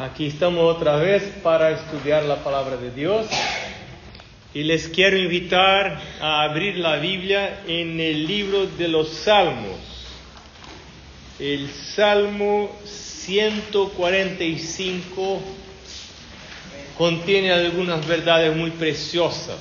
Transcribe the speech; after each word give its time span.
Aquí 0.00 0.28
estamos 0.28 0.76
otra 0.76 0.94
vez 0.94 1.24
para 1.42 1.72
estudiar 1.72 2.22
la 2.22 2.44
palabra 2.44 2.76
de 2.76 2.92
Dios 2.92 3.26
y 4.54 4.62
les 4.62 4.86
quiero 4.86 5.18
invitar 5.18 6.00
a 6.20 6.42
abrir 6.42 6.76
la 6.76 6.98
Biblia 6.98 7.62
en 7.66 7.98
el 7.98 8.24
libro 8.24 8.66
de 8.66 8.86
los 8.86 9.08
Salmos. 9.08 9.76
El 11.40 11.68
Salmo 11.68 12.70
145 12.84 15.40
contiene 16.96 17.50
algunas 17.50 18.06
verdades 18.06 18.54
muy 18.54 18.70
preciosas 18.70 19.58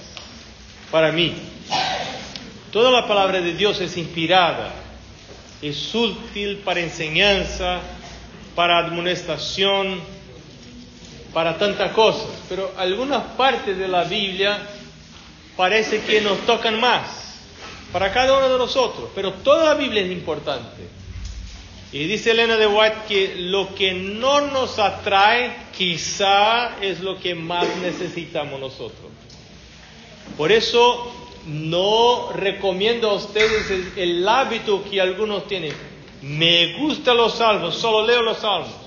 para 0.92 1.12
mí. 1.12 1.34
Toda 2.72 2.92
la 2.92 3.08
palabra 3.08 3.42
de 3.42 3.56
Dios 3.56 3.82
es 3.82 3.98
inspirada, 3.98 4.72
es 5.64 5.96
útil 5.96 6.58
para 6.58 6.82
enseñanza, 6.82 7.80
para 8.54 8.86
amonestación, 8.86 10.16
para 11.38 11.56
tantas 11.56 11.92
cosas, 11.92 12.26
pero 12.50 12.72
algunas 12.80 13.22
partes 13.34 13.78
de 13.78 13.88
la 13.88 14.06
Biblia 14.06 14.58
parece 15.56 16.02
que 16.02 16.20
nos 16.20 16.40
tocan 16.48 16.80
más 16.80 17.38
para 17.94 18.12
cada 18.12 18.40
uno 18.40 18.50
de 18.50 18.58
nosotros, 18.58 19.12
pero 19.14 19.34
toda 19.34 19.66
la 19.66 19.74
Biblia 19.76 20.02
es 20.02 20.12
importante. 20.12 20.90
Y 21.92 22.06
dice 22.08 22.32
Elena 22.32 22.58
de 22.58 22.66
White 22.66 22.98
que 23.08 23.36
lo 23.36 23.76
que 23.76 23.94
no 23.94 24.42
nos 24.48 24.80
atrae 24.80 25.56
quizá 25.78 26.82
es 26.82 27.02
lo 27.02 27.20
que 27.20 27.36
más 27.36 27.68
necesitamos 27.84 28.60
nosotros. 28.60 29.12
Por 30.38 30.52
eso 30.52 31.36
no 31.46 32.32
recomiendo 32.34 33.12
a 33.12 33.14
ustedes 33.14 33.70
el, 33.96 34.28
hábito 34.28 34.84
que 34.90 35.00
algunos 35.00 35.46
tienen. 35.46 35.74
Me 36.24 36.80
gustan 36.80 37.16
los 37.16 37.36
salmos, 37.36 37.76
solo 37.76 38.08
leo 38.08 38.24
los 38.24 38.40
salmos. 38.40 38.87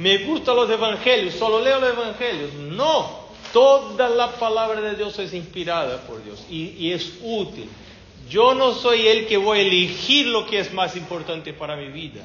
Me 0.00 0.16
gustan 0.24 0.56
los 0.56 0.70
evangelios, 0.70 1.34
solo 1.34 1.60
leo 1.60 1.78
los 1.78 1.92
evangelios. 1.92 2.54
No, 2.54 3.28
toda 3.52 4.08
la 4.08 4.32
palabra 4.32 4.80
de 4.80 4.96
Dios 4.96 5.18
es 5.18 5.34
inspirada 5.34 6.00
por 6.06 6.24
Dios 6.24 6.42
y, 6.48 6.68
y 6.78 6.92
es 6.92 7.18
útil. 7.22 7.68
Yo 8.30 8.54
no 8.54 8.72
soy 8.72 9.06
el 9.08 9.26
que 9.26 9.36
voy 9.36 9.58
a 9.58 9.60
elegir 9.60 10.28
lo 10.28 10.46
que 10.46 10.58
es 10.58 10.72
más 10.72 10.96
importante 10.96 11.52
para 11.52 11.76
mi 11.76 11.88
vida, 11.88 12.22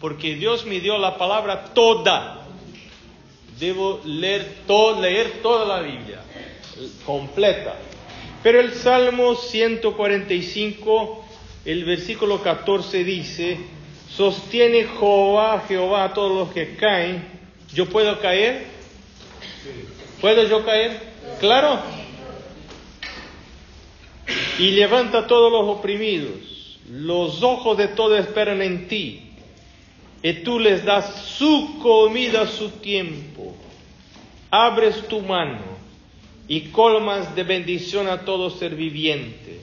porque 0.00 0.34
Dios 0.34 0.64
me 0.64 0.80
dio 0.80 0.96
la 0.96 1.18
palabra 1.18 1.74
toda. 1.74 2.46
Debo 3.58 4.00
leer, 4.06 4.62
todo, 4.66 4.98
leer 5.02 5.42
toda 5.42 5.66
la 5.66 5.82
Biblia, 5.82 6.22
completa. 7.04 7.74
Pero 8.42 8.60
el 8.60 8.72
Salmo 8.72 9.34
145, 9.34 11.24
el 11.66 11.84
versículo 11.84 12.42
14 12.42 13.04
dice, 13.04 13.58
sostiene 14.16 14.84
Jehová, 14.84 15.64
Jehová 15.66 16.04
a 16.04 16.14
todos 16.14 16.36
los 16.36 16.52
que 16.52 16.76
caen. 16.76 17.24
¿Yo 17.72 17.86
puedo 17.86 18.18
caer? 18.20 18.66
¿Puedo 20.20 20.42
yo 20.44 20.64
caer? 20.64 21.00
Claro. 21.38 21.80
Y 24.58 24.72
levanta 24.72 25.20
a 25.20 25.26
todos 25.26 25.50
los 25.50 25.78
oprimidos. 25.78 26.78
Los 26.90 27.42
ojos 27.42 27.76
de 27.78 27.88
todos 27.88 28.18
esperan 28.18 28.62
en 28.62 28.88
ti. 28.88 29.22
Y 30.22 30.32
tú 30.42 30.58
les 30.58 30.84
das 30.84 31.24
su 31.24 31.78
comida 31.80 32.42
a 32.42 32.46
su 32.46 32.70
tiempo. 32.70 33.54
Abres 34.50 35.06
tu 35.08 35.20
mano 35.20 35.80
y 36.48 36.62
colmas 36.72 37.34
de 37.36 37.44
bendición 37.44 38.08
a 38.08 38.24
todo 38.24 38.50
ser 38.50 38.74
viviente. 38.74 39.60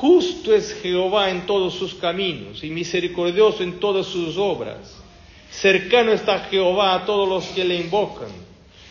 Justo 0.00 0.54
es 0.54 0.74
Jehová 0.80 1.28
en 1.30 1.44
todos 1.44 1.74
sus 1.74 1.94
caminos 1.94 2.64
y 2.64 2.70
misericordioso 2.70 3.62
en 3.62 3.78
todas 3.78 4.06
sus 4.06 4.38
obras. 4.38 4.96
Cercano 5.50 6.12
está 6.12 6.40
Jehová 6.46 6.94
a 6.94 7.04
todos 7.04 7.28
los 7.28 7.44
que 7.54 7.62
le 7.62 7.76
invocan, 7.76 8.30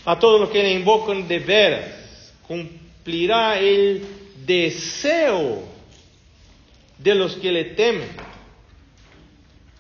a 0.05 0.19
todos 0.19 0.39
los 0.39 0.49
que 0.52 0.61
le 0.61 0.73
invocan 0.73 1.27
de 1.27 1.39
veras. 1.39 2.33
Cumplirá 2.47 3.59
el 3.59 4.05
deseo 4.45 5.63
de 6.99 7.15
los 7.15 7.36
que 7.36 7.52
le 7.52 7.65
temen. 7.65 8.09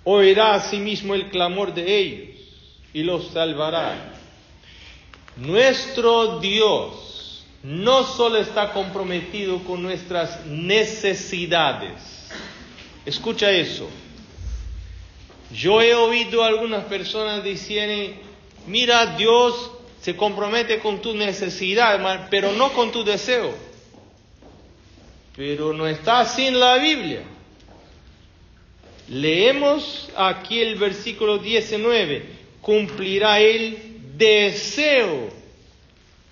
Oirá 0.03 0.55
asimismo 0.55 1.13
el 1.13 1.29
clamor 1.29 1.71
de 1.71 1.97
ellos 1.97 2.37
y 2.93 3.03
los 3.03 3.27
salvará. 3.27 4.15
Nuestro 5.37 6.39
Dios 6.39 7.10
no 7.63 8.03
solo 8.03 8.37
está 8.37 8.73
comprometido 8.73 9.63
con 9.63 9.83
nuestras 9.83 10.45
necesidades. 10.45 12.29
Escucha 13.05 13.51
eso. 13.51 13.87
Yo 15.53 15.81
he 15.81 15.93
oído 15.93 16.43
algunas 16.43 16.85
personas 16.85 17.43
diciendo, 17.43 18.17
mira, 18.67 19.17
Dios 19.17 19.71
se 20.01 20.15
compromete 20.15 20.79
con 20.79 21.01
tu 21.01 21.13
necesidad, 21.13 22.27
pero 22.29 22.53
no 22.53 22.71
con 22.73 22.91
tu 22.91 23.03
deseo. 23.03 23.53
Pero 25.35 25.73
no 25.73 25.87
está 25.87 26.25
en 26.37 26.59
la 26.59 26.77
Biblia. 26.77 27.21
Leemos 29.09 30.09
aquí 30.15 30.59
el 30.59 30.75
versículo 30.75 31.37
19, 31.37 32.25
cumplirá 32.61 33.39
Él 33.39 33.77
deseo, 34.15 35.29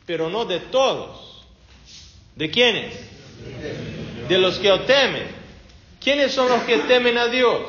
pero 0.09 0.27
no 0.27 0.43
de 0.43 0.59
todos. 0.59 1.45
¿De 2.35 2.49
quiénes? 2.49 2.95
De 4.27 4.39
los 4.39 4.57
que 4.57 4.75
temen. 4.87 5.27
¿Quiénes 6.03 6.31
son 6.31 6.49
los 6.49 6.63
que 6.63 6.79
temen 6.79 7.15
a 7.19 7.27
Dios? 7.27 7.61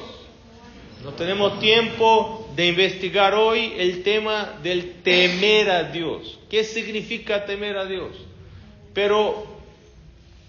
No 1.05 1.11
tenemos 1.13 1.61
tiempo 1.61 2.51
de 2.57 2.69
investigar 2.69 3.35
hoy 3.35 3.75
el 3.77 4.03
tema 4.03 4.59
del 4.63 5.03
temer 5.03 5.69
a 5.71 5.83
Dios. 5.83 6.39
¿Qué 6.49 6.65
significa 6.65 7.45
temer 7.45 7.77
a 7.77 7.85
Dios? 7.85 8.17
Pero 8.95 9.47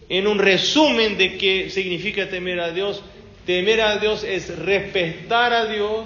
en 0.07 0.27
un 0.27 0.39
resumen 0.39 1.17
de 1.17 1.37
qué 1.37 1.69
significa 1.69 2.29
temer 2.29 2.61
a 2.61 2.71
Dios, 2.71 3.03
temer 3.45 3.81
a 3.81 3.97
Dios 3.97 4.23
es 4.23 4.57
respetar 4.59 5.51
a 5.51 5.65
Dios, 5.65 6.05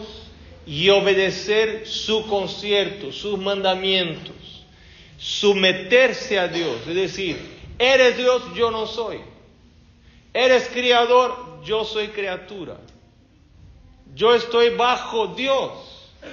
y 0.65 0.89
obedecer 0.89 1.85
su 1.85 2.25
concierto, 2.25 3.11
sus 3.11 3.37
mandamientos, 3.37 4.54
someterse 5.17 6.39
a 6.39 6.47
Dios, 6.47 6.81
es 6.87 6.95
decir, 6.95 7.37
eres 7.79 8.17
Dios, 8.17 8.43
yo 8.55 8.71
no 8.71 8.85
soy. 8.87 9.19
Eres 10.33 10.67
criador, 10.67 11.61
yo 11.63 11.85
soy 11.85 12.09
criatura. 12.09 12.77
Yo 14.13 14.35
estoy 14.35 14.69
bajo 14.75 15.27
Dios. 15.27 15.71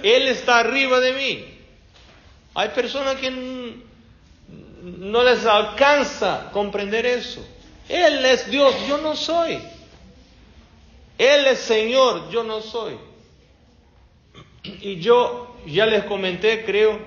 Él 0.03 0.29
está 0.29 0.59
arriba 0.59 0.99
de 1.01 1.13
mí. 1.13 1.45
Hay 2.55 2.71
personas 2.71 3.17
que 3.17 3.31
no 4.83 5.23
les 5.23 5.47
alcanza 5.47 6.51
comprender 6.53 7.07
eso. 7.07 7.45
Él 7.89 8.25
es 8.25 8.51
Dios, 8.51 8.75
yo 8.89 8.99
no 8.99 9.15
soy. 9.17 9.59
Él 11.19 11.47
es 11.47 11.61
Señor, 11.61 12.31
yo 12.31 12.43
no 12.43 12.61
soy. 12.61 12.97
Y 14.65 15.01
yo 15.01 15.57
ya 15.67 15.87
les 15.87 16.05
comenté, 16.05 16.65
creo, 16.65 16.99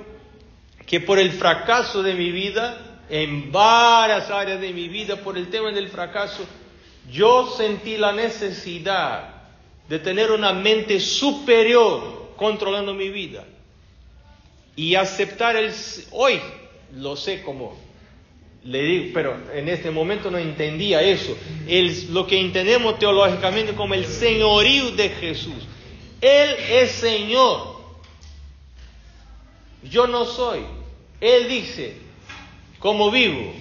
que 0.85 0.99
por 0.99 1.19
el 1.19 1.31
fracaso 1.31 2.03
de 2.03 2.13
mi 2.13 2.31
vida, 2.31 3.01
en 3.09 3.51
varias 3.51 4.29
áreas 4.29 4.59
de 4.61 4.73
mi 4.73 4.87
vida, 4.87 5.17
por 5.17 5.37
el 5.37 5.49
tema 5.49 5.71
del 5.71 5.89
fracaso, 5.89 6.45
yo 7.11 7.53
sentí 7.55 7.97
la 7.97 8.11
necesidad 8.11 9.35
de 9.87 9.99
tener 9.99 10.31
una 10.31 10.53
mente 10.53 10.99
superior 10.99 12.33
controlando 12.35 12.93
mi 12.93 13.09
vida. 13.09 13.45
Y 14.75 14.95
aceptar 14.95 15.55
el... 15.55 15.71
Hoy 16.11 16.39
lo 16.93 17.15
sé 17.15 17.41
como 17.41 17.85
le 18.65 18.81
digo, 18.81 19.11
pero 19.13 19.37
en 19.53 19.69
este 19.69 19.91
momento 19.91 20.31
no 20.31 20.39
entendía 20.39 21.01
eso. 21.01 21.37
El, 21.67 22.11
lo 22.11 22.25
que 22.25 22.39
entendemos 22.39 22.97
teológicamente 22.97 23.73
como 23.75 23.93
el 23.93 24.05
señorío 24.05 24.91
de 24.91 25.09
Jesús. 25.09 25.67
Él 26.19 26.55
es 26.71 26.91
Señor. 26.93 27.75
Yo 29.83 30.07
no 30.07 30.25
soy. 30.25 30.61
Él 31.21 31.47
dice, 31.47 31.97
cómo 32.79 33.11
vivo, 33.11 33.53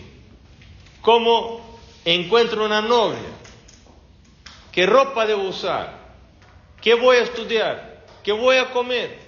cómo 1.01 1.79
encuentro 2.05 2.65
una 2.65 2.83
novia, 2.83 3.19
qué 4.73 4.87
ropa 4.87 5.27
debo 5.27 5.45
usar, 5.45 5.99
qué 6.83 6.95
voy 6.95 7.17
a 7.17 7.23
estudiar, 7.23 8.05
qué 8.23 8.33
voy 8.33 8.57
a 8.57 8.71
comer, 8.71 9.19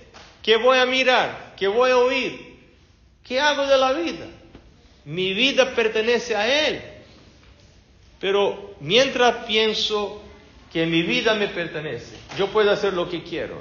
qué 0.42 0.56
voy 0.56 0.78
a 0.78 0.86
mirar, 0.86 1.54
qué 1.56 1.68
voy 1.68 1.90
a 1.90 1.98
oír, 1.98 2.58
qué 3.24 3.40
hago 3.40 3.66
de 3.66 3.78
la 3.78 3.92
vida. 3.92 4.26
Mi 5.04 5.34
vida 5.34 5.74
pertenece 5.74 6.34
a 6.34 6.68
Él. 6.68 6.82
Pero 8.20 8.74
mientras 8.80 9.46
pienso 9.46 10.22
que 10.72 10.84
mi 10.86 11.02
vida 11.02 11.34
me 11.34 11.48
pertenece, 11.48 12.16
yo 12.36 12.48
puedo 12.48 12.70
hacer 12.70 12.92
lo 12.92 13.08
que 13.08 13.22
quiero. 13.22 13.60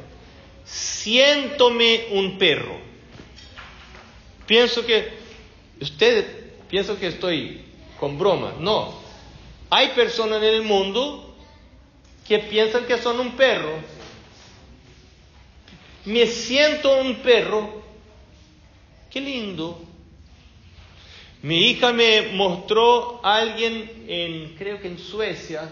Siéntome 0.64 2.08
un 2.12 2.38
perro. 2.38 2.95
Pienso 4.46 4.86
que, 4.86 5.10
usted 5.82 6.26
pienso 6.70 7.00
que 7.00 7.08
estoy 7.08 7.62
con 8.00 8.18
broma. 8.18 8.54
No. 8.60 8.94
Hay 9.70 9.90
personas 9.90 10.42
en 10.44 10.56
el 10.56 10.62
mundo 10.62 11.36
que 12.28 12.40
piensan 12.40 12.86
que 12.86 12.98
son 12.98 13.20
un 13.20 13.32
perro. 13.32 13.74
Me 16.06 16.28
siento 16.28 17.00
un 17.00 17.16
perro 17.16 17.84
qué 19.10 19.22
lindo. 19.22 19.82
Mi 21.42 21.70
hija 21.70 21.94
me 21.94 22.34
mostró 22.34 23.22
a 23.24 23.38
alguien 23.38 24.06
en, 24.08 24.56
creo 24.58 24.82
que 24.82 24.88
en 24.88 25.00
Suecia. 25.00 25.70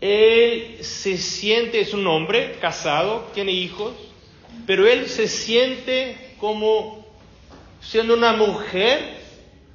Él 0.00 0.78
se 0.82 1.16
siente, 1.16 1.80
es 1.80 1.94
un 1.94 2.06
hombre 2.06 2.58
casado, 2.60 3.30
tiene 3.32 3.52
hijos, 3.52 3.94
pero 4.66 4.86
él 4.86 5.08
se 5.08 5.28
siente 5.28 6.33
como 6.44 7.06
siendo 7.80 8.12
una 8.12 8.34
mujer 8.34 9.00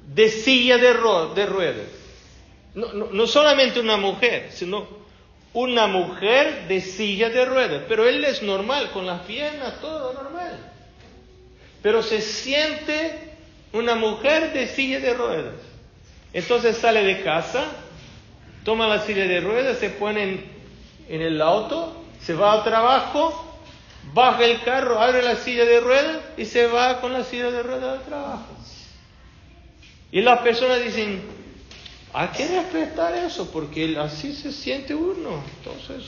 de 0.06 0.28
silla 0.28 0.78
de, 0.78 0.92
ruedas. 0.92 1.88
No, 2.76 2.92
no, 2.92 3.06
no, 3.10 3.26
solamente 3.26 3.80
una 3.80 3.96
mujer, 3.96 4.52
sino 4.52 4.86
una 5.52 5.88
mujer 5.88 6.68
de 6.68 6.80
silla 6.80 7.28
de 7.28 7.44
ruedas. 7.44 7.82
Pero 7.88 8.08
él 8.08 8.24
es 8.24 8.44
normal, 8.44 8.92
con 8.92 9.04
las 9.04 9.22
piernas, 9.22 9.80
todo 9.80 10.12
normal. 10.12 10.60
Pero 11.82 12.04
se 12.04 12.20
siente 12.20 13.18
una 13.72 13.96
mujer 13.96 14.52
de 14.52 14.68
silla 14.68 15.00
de 15.00 15.14
ruedas. 15.14 15.56
Entonces 16.32 16.76
sale 16.76 17.02
de 17.02 17.20
casa, 17.22 17.64
toma 18.64 18.86
la 18.86 19.04
silla 19.04 19.26
de 19.26 19.40
ruedas, 19.40 19.78
se 19.78 19.90
pone 19.90 20.22
en, 20.22 20.44
en 21.08 21.20
el 21.20 21.42
auto, 21.42 22.00
se 22.20 22.32
va 22.32 22.52
al 22.52 22.62
trabajo, 22.62 23.49
baja 24.12 24.44
el 24.44 24.62
carro, 24.62 25.00
abre 25.00 25.22
la 25.22 25.36
silla 25.36 25.64
de 25.64 25.80
ruedas 25.80 26.18
y 26.36 26.44
se 26.44 26.66
va 26.66 27.00
con 27.00 27.12
la 27.12 27.24
silla 27.24 27.50
de 27.50 27.62
ruedas 27.62 27.98
al 27.98 28.04
trabajo. 28.04 28.56
Y 30.12 30.20
las 30.22 30.40
personas 30.40 30.82
dicen, 30.82 31.22
hay 32.12 32.28
que 32.28 32.48
respetar 32.48 33.14
eso, 33.14 33.50
porque 33.50 33.96
así 33.98 34.34
se 34.34 34.52
siente 34.52 34.94
uno. 34.94 35.42
Entonces, 35.58 36.04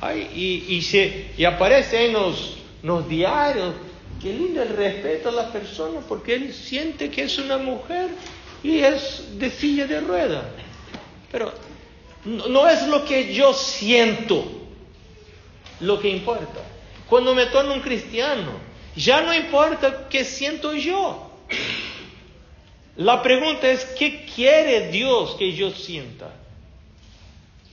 ay, 0.00 0.30
y, 0.34 0.76
y, 0.76 0.82
se, 0.82 1.32
y 1.36 1.44
aparece 1.44 2.06
en 2.06 2.12
los, 2.12 2.58
los 2.82 3.08
diarios, 3.08 3.74
qué 4.22 4.32
lindo 4.32 4.62
el 4.62 4.68
respeto 4.68 5.30
a 5.30 5.32
la 5.32 5.52
persona, 5.52 6.00
porque 6.08 6.34
él 6.34 6.54
siente 6.54 7.10
que 7.10 7.24
es 7.24 7.38
una 7.38 7.58
mujer 7.58 8.10
y 8.62 8.78
es 8.78 9.38
de 9.38 9.50
silla 9.50 9.86
de 9.86 10.00
ruedas. 10.00 10.44
Pero 11.32 11.52
no, 12.24 12.46
no 12.46 12.68
es 12.68 12.86
lo 12.86 13.04
que 13.04 13.34
yo 13.34 13.52
siento 13.52 14.65
lo 15.80 16.00
que 16.00 16.08
importa. 16.08 16.62
Cuando 17.08 17.34
me 17.34 17.46
torno 17.46 17.74
un 17.74 17.80
cristiano, 17.80 18.52
ya 18.96 19.20
no 19.20 19.34
importa 19.34 20.08
qué 20.08 20.24
siento 20.24 20.74
yo. 20.74 21.30
La 22.96 23.22
pregunta 23.22 23.70
es, 23.70 23.84
¿qué 23.98 24.24
quiere 24.24 24.88
Dios 24.90 25.36
que 25.38 25.52
yo 25.52 25.70
sienta? 25.70 26.32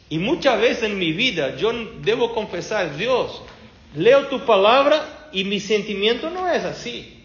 Y 0.09 0.19
muchas 0.19 0.59
veces 0.59 0.83
en 0.83 1.00
mi 1.00 1.13
vida 1.13 1.55
yo 1.55 1.71
debo 2.01 2.33
confesar, 2.35 2.97
Dios, 2.97 3.41
leo 3.95 4.27
tu 4.27 4.45
palabra 4.45 5.29
y 5.31 5.44
mi 5.45 5.59
sentimiento 5.59 6.29
no 6.29 6.47
es 6.51 6.63
así. 6.65 7.23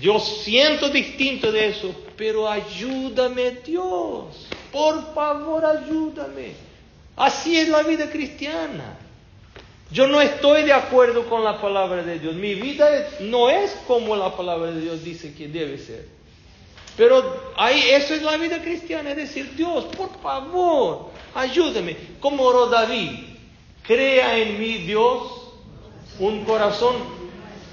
Yo 0.00 0.18
siento 0.18 0.88
distinto 0.88 1.52
de 1.52 1.68
eso, 1.68 1.94
pero 2.16 2.50
ayúdame 2.50 3.52
Dios, 3.64 4.48
por 4.72 5.14
favor 5.14 5.64
ayúdame. 5.64 6.52
Así 7.14 7.56
es 7.56 7.68
la 7.68 7.82
vida 7.82 8.10
cristiana. 8.10 8.98
Yo 9.92 10.06
no 10.06 10.20
estoy 10.20 10.62
de 10.62 10.72
acuerdo 10.72 11.28
con 11.28 11.44
la 11.44 11.60
palabra 11.60 12.02
de 12.02 12.18
Dios. 12.18 12.34
Mi 12.34 12.54
vida 12.54 12.88
no 13.20 13.50
es 13.50 13.76
como 13.86 14.16
la 14.16 14.34
palabra 14.34 14.70
de 14.70 14.80
Dios 14.80 15.04
dice 15.04 15.34
que 15.34 15.48
debe 15.48 15.76
ser. 15.76 16.06
Pero 16.96 17.52
ahí, 17.56 17.90
eso 17.90 18.14
es 18.14 18.22
la 18.22 18.36
vida 18.36 18.60
cristiana, 18.62 19.10
es 19.10 19.16
decir, 19.16 19.54
Dios, 19.54 19.84
por 19.96 20.10
favor, 20.20 21.10
ayúdame. 21.34 21.96
Como 22.20 22.44
oró 22.44 22.66
David, 22.66 23.10
crea 23.82 24.38
en 24.38 24.58
mí, 24.58 24.78
Dios, 24.78 25.22
un 26.18 26.44
corazón 26.44 26.94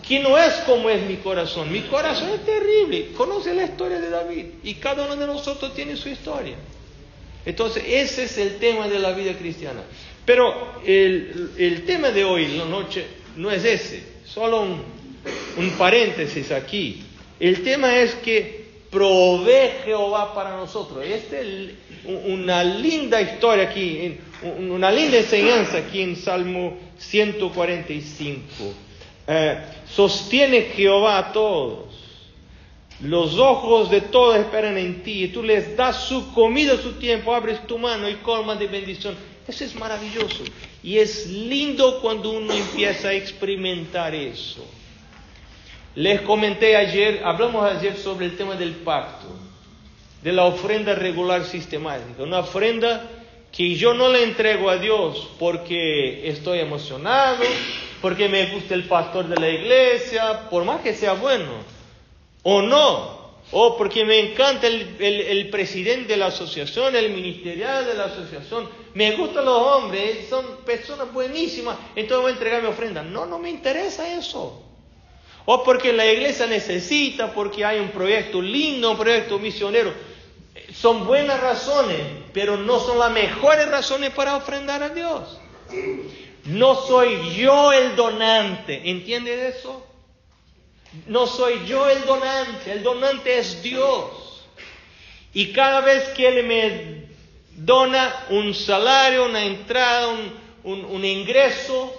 que 0.08 0.20
no 0.20 0.38
es 0.38 0.54
como 0.66 0.90
es 0.90 1.02
mi 1.04 1.18
corazón. 1.18 1.72
Mi 1.72 1.82
corazón 1.82 2.30
es 2.30 2.46
terrible. 2.46 3.12
Conoce 3.14 3.54
la 3.54 3.64
historia 3.64 4.00
de 4.00 4.10
David 4.10 4.46
y 4.64 4.76
cada 4.76 5.06
uno 5.06 5.16
de 5.16 5.28
nosotros 5.28 5.74
tiene 5.74 5.96
su 5.96 6.10
historia. 6.10 6.56
Entonces, 7.46 7.84
ese 7.88 8.24
es 8.24 8.38
el 8.38 8.58
tema 8.58 8.88
de 8.88 9.00
la 9.00 9.12
vida 9.12 9.34
cristiana. 9.38 9.82
Pero 10.30 10.54
el, 10.86 11.54
el 11.58 11.86
tema 11.86 12.12
de 12.12 12.24
hoy, 12.24 12.50
la 12.50 12.66
noche, 12.66 13.04
no 13.36 13.50
es 13.50 13.66
ese, 13.66 14.04
solo 14.26 14.62
un, 14.62 14.80
un 15.58 15.70
paréntesis 15.72 16.52
aquí. 16.52 17.02
El 17.40 17.64
tema 17.64 17.98
es 17.98 18.14
que 18.14 18.64
provee 18.92 19.72
Jehová 19.86 20.36
para 20.36 20.56
nosotros. 20.56 21.04
Esta 21.04 21.40
es 21.40 21.72
una 22.28 22.64
linda 22.64 23.20
historia 23.20 23.70
aquí, 23.70 24.20
una 24.44 24.92
linda 24.92 25.18
enseñanza 25.18 25.80
aquí 25.80 26.04
en 26.04 26.16
Salmo 26.16 26.78
145. 27.00 28.42
Eh, 29.26 29.58
sostiene 29.88 30.62
Jehová 30.76 31.18
a 31.18 31.34
todos. 31.34 31.90
Los 33.02 33.40
ojos 33.40 33.90
de 33.90 34.02
todos 34.02 34.36
esperan 34.38 34.78
en 34.78 35.02
ti 35.02 35.24
y 35.24 35.28
tú 35.30 35.42
les 35.42 35.76
das 35.76 36.04
su 36.04 36.32
comida, 36.34 36.78
su 36.78 37.00
tiempo, 37.00 37.34
abres 37.34 37.66
tu 37.66 37.80
mano 37.80 38.08
y 38.08 38.14
colmas 38.18 38.60
de 38.60 38.68
bendición. 38.68 39.16
Eso 39.50 39.66
es 39.66 39.74
maravilloso. 39.74 40.44
Y 40.84 41.00
es 41.00 41.26
lindo 41.26 42.02
cuando 42.02 42.30
uno 42.30 42.54
empieza 42.54 43.10
a 43.10 43.14
experimentar 43.14 44.14
eso. 44.14 44.64
Les 45.96 46.22
comenté 46.22 46.76
ayer, 46.76 47.22
hablamos 47.26 47.66
ayer 47.66 47.98
sobre 47.98 48.28
el 48.28 48.38
tema 48.38 48.56
del 48.56 48.74
pacto, 48.74 49.26
de 50.22 50.32
la 50.32 50.46
ofrenda 50.46 50.94
regular 50.94 51.46
sistemática, 51.46 52.22
una 52.22 52.40
ofrenda 52.40 53.10
que 53.52 53.74
yo 53.74 53.96
no 53.96 54.10
le 54.10 54.24
entrego 54.24 54.70
a 54.70 54.78
Dios 54.78 55.30
porque 55.40 56.30
estoy 56.30 56.60
emocionado, 56.60 57.44
porque 58.04 58.30
me 58.30 58.52
gusta 58.54 58.76
el 58.76 58.84
pastor 58.84 59.28
de 59.28 59.38
la 59.38 59.50
iglesia, 59.50 60.48
por 60.52 60.64
más 60.64 60.82
que 60.82 60.94
sea 60.94 61.14
bueno, 61.14 61.54
o 62.44 62.62
no, 62.62 63.19
o 63.52 63.78
porque 63.78 64.06
me 64.06 64.20
encanta 64.20 64.68
el, 64.68 64.96
el 65.00 65.50
presidente 65.50 66.14
de 66.14 66.18
la 66.18 66.28
asociación, 66.28 66.96
el 66.96 67.10
ministerial 67.12 67.86
de 67.86 67.94
la 67.96 68.06
asociación, 68.06 68.70
me 68.94 69.16
gustan 69.16 69.46
los 69.46 69.58
hombres, 69.58 70.28
son 70.30 70.58
personas 70.66 71.12
buenísimas, 71.12 71.78
entonces 71.96 72.22
voy 72.22 72.32
a 72.32 72.34
entregar 72.34 72.62
mi 72.62 72.68
ofrenda. 72.68 73.04
No, 73.04 73.26
no 73.26 73.40
me 73.40 73.50
interesa 73.50 74.12
eso 74.18 74.66
o 75.52 75.64
porque 75.64 75.92
la 75.92 76.06
iglesia 76.06 76.46
necesita, 76.46 77.34
porque 77.34 77.66
hay 77.66 77.80
un 77.80 77.90
proyecto 77.90 78.40
lindo, 78.40 78.92
un 78.92 78.98
proyecto 78.98 79.40
misionero. 79.40 79.92
Son 80.72 81.08
buenas 81.08 81.40
razones, 81.40 81.98
pero 82.34 82.56
no 82.56 82.80
son 82.80 83.00
las 83.00 83.12
mejores 83.12 83.68
razones 83.68 84.12
para 84.12 84.36
ofrendar 84.36 84.84
a 84.84 84.90
Dios. 84.90 85.40
No 86.46 86.76
soy 86.76 87.34
yo 87.36 87.72
el 87.74 87.96
donante, 87.96 88.92
¿entiendes 88.92 89.56
eso? 89.56 89.89
No 91.08 91.28
soy 91.28 91.66
yo 91.66 91.88
el 91.90 92.06
donante, 92.06 92.72
el 92.72 92.84
donante 92.84 93.38
es 93.38 93.62
Dios. 93.62 94.48
Y 95.34 95.52
cada 95.52 95.82
vez 95.82 96.10
que 96.10 96.28
Él 96.28 96.46
me 96.46 97.10
dona 97.56 98.26
un 98.30 98.54
salario, 98.54 99.26
una 99.26 99.44
entrada, 99.44 100.08
un, 100.64 101.06
ingreso, 101.06 101.94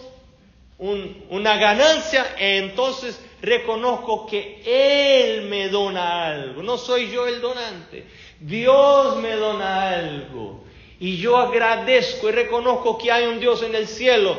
una 0.79 1.57
ganancia, 1.57 2.35
entonces 2.39 3.21
reconozco 3.41 4.27
que 4.27 4.63
Él 4.65 5.43
me 5.43 5.69
dona 5.69 6.27
algo, 6.27 6.63
no 6.63 6.77
soy 6.77 7.11
yo 7.11 7.27
el 7.27 7.41
donante, 7.41 8.07
Dios 8.41 9.17
me 9.17 9.35
dona 9.37 9.91
algo. 9.91 10.65
Y 10.99 11.17
yo 11.17 11.39
agradezco 11.39 12.29
y 12.29 12.33
reconozco 12.33 12.99
que 12.99 13.11
hay 13.11 13.25
un 13.25 13.41
Dios 13.41 13.63
en 13.63 13.75
el 13.75 13.89
cielo. 13.89 14.39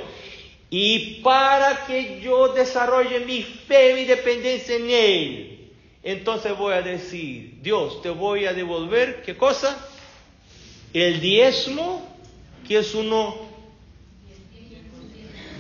Y 0.74 1.22
para 1.22 1.86
que 1.86 2.22
yo 2.22 2.54
desarrolle 2.54 3.20
mi 3.20 3.44
fe, 3.44 3.94
mi 3.94 4.06
dependencia 4.06 4.78
en 4.78 4.90
Él, 4.90 5.72
entonces 6.02 6.58
voy 6.58 6.74
a 6.74 6.82
decir, 6.82 7.60
Dios, 7.62 8.02
te 8.02 8.10
voy 8.10 8.46
a 8.46 8.54
devolver, 8.54 9.22
¿qué 9.24 9.36
cosa? 9.36 9.78
El 10.94 11.20
diezmo, 11.20 12.10
que 12.66 12.80
es 12.80 12.96
uno 12.96 13.52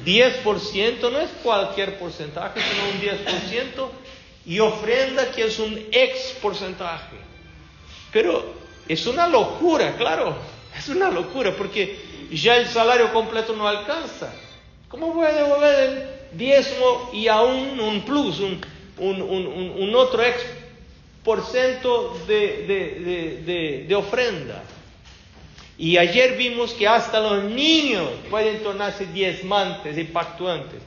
10% 0.05 1.11
no 1.11 1.19
es 1.19 1.29
cualquier 1.43 1.99
porcentaje, 1.99 2.59
sino 2.59 2.89
un 2.89 3.85
10%, 3.85 3.89
y 4.45 4.59
ofrenda 4.59 5.29
que 5.31 5.43
es 5.43 5.59
un 5.59 5.77
ex 5.91 6.37
porcentaje. 6.41 7.17
Pero 8.11 8.53
es 8.87 9.05
una 9.05 9.27
locura, 9.27 9.95
claro, 9.97 10.37
es 10.77 10.89
una 10.89 11.11
locura, 11.11 11.55
porque 11.55 11.99
ya 12.31 12.57
el 12.57 12.67
salario 12.67 13.13
completo 13.13 13.53
no 13.55 13.67
alcanza. 13.67 14.33
¿Cómo 14.91 15.13
voy 15.13 15.25
a 15.25 15.31
devolver 15.31 15.79
el 15.79 16.37
diezmo 16.37 17.09
y 17.13 17.29
aún 17.29 17.79
un 17.79 18.01
plus, 18.01 18.41
un, 18.41 19.95
otro 19.95 20.21
ex 20.21 20.45
por 21.23 21.45
ciento 21.45 22.19
de, 22.27 23.95
ofrenda? 23.95 24.61
Y 25.77 25.95
ayer 25.95 26.35
vimos 26.35 26.73
que 26.73 26.89
hasta 26.89 27.21
los 27.21 27.45
niños 27.45 28.09
pueden 28.29 28.61
tornarse 28.61 29.05
diezmantes 29.05 29.97
y 29.97 30.03
pactuantes. 30.03 30.81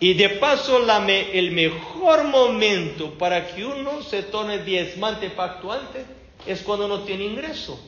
Y 0.00 0.12
de 0.12 0.28
paso, 0.28 0.78
el 1.08 1.50
mejor 1.52 2.24
momento 2.24 3.14
para 3.14 3.46
que 3.46 3.64
uno 3.64 4.02
se 4.02 4.22
torne 4.24 4.58
diezmante 4.58 5.30
pactuante 5.30 6.04
es 6.46 6.60
cuando 6.60 6.86
no 6.86 7.00
tiene 7.04 7.24
ingreso. 7.24 7.80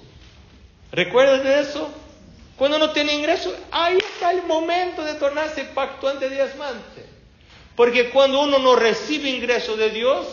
¿Recuerdas 0.92 1.44
de 1.44 1.60
eso? 1.60 1.90
Cuando 2.56 2.78
no 2.78 2.90
tiene 2.90 3.12
ingreso, 3.12 3.54
ahí 3.70 3.98
está 3.98 4.30
el 4.30 4.42
momento 4.44 5.04
de 5.04 5.14
tornarse 5.14 5.64
pactuante 5.64 6.30
diezmante. 6.30 7.04
Porque 7.74 8.08
cuando 8.10 8.40
uno 8.40 8.58
no 8.58 8.76
recibe 8.76 9.28
ingreso 9.28 9.76
de 9.76 9.90
Dios, 9.90 10.26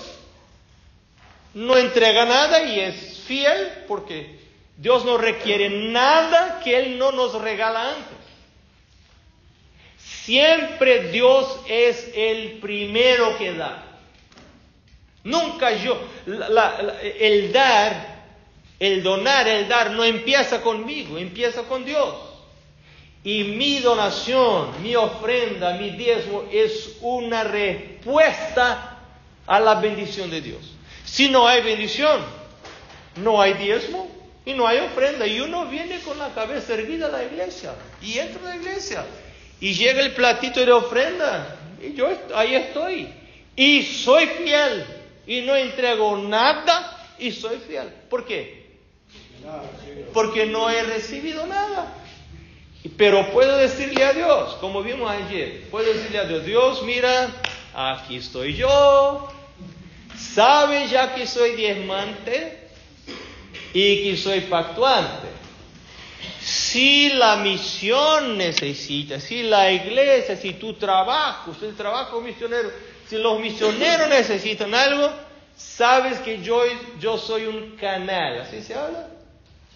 no 1.54 1.78
entrega 1.78 2.26
nada 2.26 2.64
y 2.64 2.80
es 2.80 3.20
fiel 3.28 3.84
porque 3.88 4.40
Dios 4.78 5.06
no 5.06 5.18
requiere 5.18 5.70
nada 5.70 6.62
que 6.64 6.78
Él 6.78 6.98
no 6.98 7.12
nos 7.12 7.34
regala 7.36 7.90
antes. 7.90 8.18
Siempre 9.98 11.10
Dios 11.10 11.60
es 11.68 12.10
el 12.16 12.60
primero 12.60 13.38
que 13.38 13.54
da. 13.54 13.84
Nunca 15.26 15.72
yo. 15.74 16.02
el 16.26 17.52
dar, 17.52 18.13
el 18.84 19.02
donar, 19.02 19.48
el 19.48 19.70
dar 19.70 19.92
no 19.92 20.04
empieza 20.04 20.62
conmigo, 20.62 21.18
empieza 21.18 21.64
con 21.64 21.86
Dios. 21.86 22.16
Y 23.24 23.46
mi 23.46 23.80
donación, 23.80 24.84
mi 24.84 24.94
ofrenda, 24.98 25.76
mi 25.76 25.92
diezmo 25.92 26.44
es 26.52 26.98
una 27.00 27.46
respuesta 27.46 29.00
a 29.48 29.60
la 29.62 29.76
bendición 29.76 30.30
de 30.30 30.42
Dios. 30.42 30.60
Si 31.06 31.30
no 31.30 31.48
hay 31.48 31.62
bendición, 31.62 32.20
no 33.16 33.42
hay 33.42 33.54
diezmo 33.54 34.12
y 34.46 34.52
no 34.52 34.68
hay 34.68 34.80
ofrenda. 34.80 35.26
Y 35.28 35.40
uno 35.40 35.66
viene 35.68 36.02
con 36.02 36.18
la 36.18 36.34
cabeza 36.34 36.74
erguida 36.74 37.06
a 37.06 37.12
la 37.12 37.24
iglesia 37.24 37.74
y 38.02 38.18
entra 38.18 38.42
a 38.42 38.50
la 38.50 38.56
iglesia 38.58 39.06
y 39.62 39.76
llega 39.76 40.02
el 40.02 40.12
platito 40.12 40.66
de 40.66 40.74
ofrenda 40.74 41.56
y 41.82 41.94
yo 41.94 42.10
ahí 42.36 42.56
estoy 42.56 43.08
y 43.56 43.82
soy 43.84 44.28
fiel 44.28 44.86
y 45.26 45.40
no 45.40 45.56
entrego 45.56 46.18
nada 46.18 47.16
y 47.18 47.32
soy 47.32 47.60
fiel. 47.66 47.88
¿Por 48.10 48.26
qué? 48.26 48.63
Porque 50.14 50.46
no 50.46 50.70
he 50.70 50.84
recibido 50.84 51.46
nada. 51.46 51.94
Pero 52.98 53.32
puedo 53.32 53.58
decirle 53.58 54.04
a 54.04 54.14
Dios, 54.14 54.56
como 54.60 54.84
vimos 54.84 55.10
ayer, 55.10 55.70
puedo 55.72 55.92
decirle 55.92 56.20
a 56.20 56.26
Dios, 56.26 56.46
Dios, 56.46 56.84
mira, 56.84 57.30
aquí 57.74 58.18
estoy 58.18 58.56
yo, 58.56 59.30
sabe 60.18 60.88
ya 60.90 61.16
que 61.16 61.26
soy 61.26 61.56
diezmante, 61.56 62.64
y 63.74 64.04
que 64.04 64.18
soy 64.18 64.42
pactuante. 64.42 65.28
Si 66.40 67.10
la 67.10 67.38
misión 67.38 68.38
necesita, 68.38 69.20
si 69.20 69.44
la 69.44 69.72
iglesia, 69.72 70.38
si 70.38 70.54
tu 70.54 70.74
trabajo, 70.74 71.54
si 71.60 71.66
el 71.66 71.76
trabajo 71.76 72.22
misionero, 72.22 72.72
si 73.10 73.18
los 73.18 73.40
misioneros 73.40 74.10
necesitan 74.10 74.74
algo, 74.74 75.10
sabes 75.56 76.20
que 76.20 76.42
yo, 76.42 76.64
yo 77.00 77.18
soy 77.18 77.46
un 77.46 77.76
canal, 77.78 78.42
¿así 78.42 78.62
se 78.62 78.76
habla? 78.76 79.08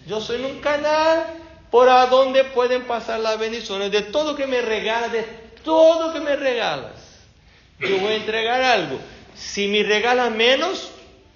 Yo 0.07 0.21
soy 0.21 0.41
un 0.41 0.59
canal 0.59 1.25
por 1.69 1.89
a 1.89 2.05
donde 2.07 2.45
pueden 2.45 2.83
pasar 2.83 3.19
las 3.19 3.37
bendiciones 3.37 3.91
de 3.91 4.03
todo 4.03 4.35
que 4.35 4.47
me 4.47 4.61
regalas, 4.61 5.11
de 5.11 5.23
todo 5.63 6.13
que 6.13 6.21
me 6.21 6.35
regalas. 6.35 7.25
Yo 7.79 7.97
voy 7.97 8.13
a 8.13 8.15
entregar 8.15 8.61
algo. 8.61 8.99
Si 9.35 9.67
me 9.67 9.83
regalas 9.83 10.31
menos, 10.31 10.89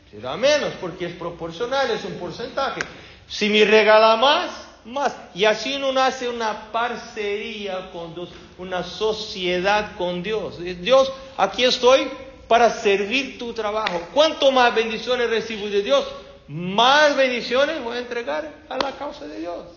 será 0.09 0.37
menos 0.37 0.71
porque 0.79 1.05
es 1.05 1.13
proporcional, 1.13 1.91
es 1.91 2.03
un 2.05 2.13
porcentaje. 2.13 2.81
Si 3.27 3.49
me 3.49 3.65
regala 3.65 4.15
más, 4.15 4.49
más. 4.85 5.15
Y 5.35 5.43
así 5.45 5.75
uno 5.75 5.99
hace 6.01 6.29
una 6.29 6.71
parcería 6.71 7.91
con 7.91 8.15
Dios, 8.15 8.29
una 8.57 8.83
sociedad 8.83 9.95
con 9.97 10.23
Dios. 10.23 10.59
Dios, 10.81 11.11
aquí 11.37 11.65
estoy 11.65 12.09
para 12.47 12.69
servir 12.69 13.37
tu 13.37 13.53
trabajo. 13.53 14.01
Cuanto 14.13 14.51
más 14.51 14.73
bendiciones 14.73 15.29
recibo 15.29 15.67
de 15.67 15.81
Dios, 15.83 16.05
más 16.51 17.15
bendiciones 17.15 17.81
voy 17.81 17.95
a 17.95 17.99
entregar 17.99 18.53
a 18.67 18.77
la 18.77 18.91
causa 18.97 19.25
de 19.25 19.39
Dios. 19.39 19.67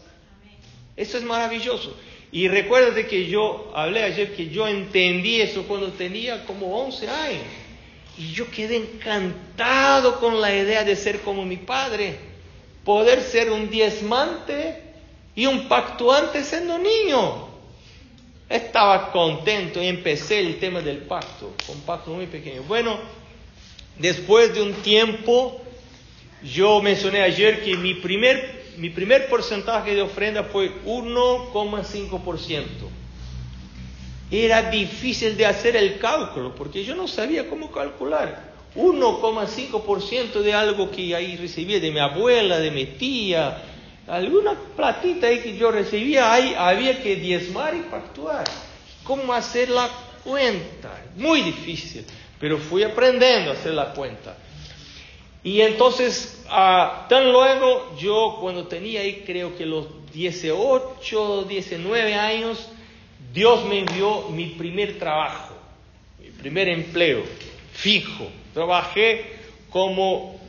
Eso 0.96 1.18
es 1.18 1.22
maravilloso. 1.22 1.96
Y 2.32 2.48
recuérdate 2.48 3.06
que 3.06 3.26
yo 3.28 3.70
hablé 3.76 4.02
ayer 4.02 4.34
que 4.34 4.48
yo 4.48 4.66
entendí 4.66 5.40
eso 5.40 5.62
cuando 5.68 5.92
tenía 5.92 6.44
como 6.44 6.76
11 6.84 7.08
años. 7.08 7.44
Y 8.18 8.32
yo 8.32 8.50
quedé 8.50 8.76
encantado 8.76 10.18
con 10.18 10.40
la 10.40 10.52
idea 10.52 10.82
de 10.82 10.96
ser 10.96 11.20
como 11.20 11.44
mi 11.44 11.58
padre, 11.58 12.16
poder 12.84 13.22
ser 13.22 13.52
un 13.52 13.70
diezmante 13.70 14.82
y 15.36 15.46
un 15.46 15.68
pactuante 15.68 16.42
siendo 16.42 16.76
niño. 16.76 17.50
Estaba 18.48 19.12
contento 19.12 19.80
y 19.80 19.86
empecé 19.86 20.40
el 20.40 20.58
tema 20.58 20.80
del 20.80 20.98
pacto, 20.98 21.54
con 21.68 21.80
pacto 21.82 22.10
muy 22.10 22.26
pequeño. 22.26 22.64
Bueno, 22.64 22.98
después 23.96 24.52
de 24.54 24.62
un 24.62 24.72
tiempo, 24.74 25.63
yo 26.44 26.82
mencioné 26.82 27.22
ayer 27.22 27.62
que 27.62 27.76
mi 27.76 27.94
primer, 27.94 28.74
mi 28.76 28.90
primer 28.90 29.28
porcentaje 29.28 29.94
de 29.94 30.02
ofrenda 30.02 30.44
fue 30.44 30.70
1,5% 30.84 32.62
era 34.30 34.70
difícil 34.70 35.36
de 35.36 35.46
hacer 35.46 35.76
el 35.76 35.98
cálculo, 35.98 36.54
porque 36.54 36.84
yo 36.84 36.94
no 36.94 37.06
sabía 37.06 37.48
cómo 37.48 37.70
calcular. 37.70 38.52
1,5% 38.74 40.40
de 40.40 40.52
algo 40.52 40.90
que 40.90 41.14
ahí 41.14 41.36
recibía 41.36 41.78
de 41.78 41.92
mi 41.92 42.00
abuela, 42.00 42.58
de 42.58 42.70
mi 42.70 42.86
tía, 42.86 43.62
alguna 44.08 44.54
platita 44.76 45.28
ahí 45.28 45.38
que 45.38 45.56
yo 45.56 45.70
recibía, 45.70 46.32
ahí 46.32 46.54
había 46.56 47.00
que 47.00 47.16
diezmar 47.16 47.74
y 47.76 47.82
pactuar. 47.82 48.44
¿Cómo 49.04 49.32
hacer 49.32 49.70
la 49.70 49.88
cuenta? 50.24 50.90
Muy 51.16 51.42
difícil, 51.42 52.04
pero 52.40 52.58
fui 52.58 52.82
aprendiendo 52.82 53.50
a 53.50 53.54
hacer 53.54 53.74
la 53.74 53.92
cuenta. 53.92 54.36
Y 55.44 55.60
entonces, 55.60 56.42
ah, 56.48 57.06
tan 57.08 57.30
luego, 57.30 57.94
yo 57.98 58.38
cuando 58.40 58.66
tenía 58.66 59.02
ahí 59.02 59.22
creo 59.26 59.54
que 59.56 59.66
los 59.66 59.86
18, 60.14 61.44
19 61.44 62.14
años, 62.14 62.66
Dios 63.32 63.64
me 63.66 63.80
envió 63.80 64.30
mi 64.30 64.46
primer 64.46 64.98
trabajo, 64.98 65.54
mi 66.18 66.30
primer 66.30 66.68
empleo 66.68 67.22
fijo. 67.74 68.26
Trabajé 68.54 69.34
como 69.68 70.40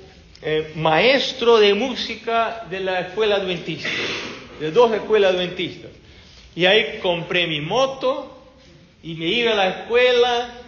eh, 0.41 0.71
maestro 0.75 1.57
de 1.57 1.73
música 1.73 2.65
de 2.69 2.79
la 2.79 3.01
escuela 3.01 3.35
adventista, 3.35 3.89
de 4.61 4.71
dos 4.71 4.93
escuelas 4.93 5.33
adventistas. 5.33 5.91
Y 6.55 6.65
ahí 6.65 6.99
compré 7.01 7.47
mi 7.47 7.59
moto 7.59 8.31
y 9.03 9.15
me 9.15 9.25
iba 9.25 9.51
a 9.51 9.55
la 9.55 9.67
escuela, 9.69 10.64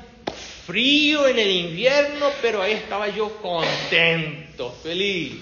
frío 0.68 1.26
en 1.30 1.40
el 1.40 1.50
invierno, 1.50 2.28
pero 2.42 2.62
ahí 2.62 2.74
estaba 2.74 3.08
yo 3.08 3.38
contento, 3.42 4.76
feliz. 4.84 5.36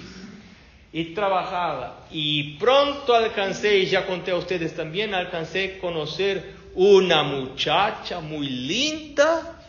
Y 0.94 1.06
trabajaba. 1.06 2.06
Y 2.12 2.58
pronto 2.58 3.16
alcancé, 3.16 3.80
y 3.80 3.88
ya 3.88 4.06
conté 4.06 4.32
a 4.32 4.36
ustedes 4.36 4.76
también, 4.76 5.16
alcancé 5.16 5.78
a 5.78 5.82
conocer 5.82 6.54
una 6.76 7.24
muchacha 7.24 8.20
muy 8.20 8.48
linda 8.48 9.60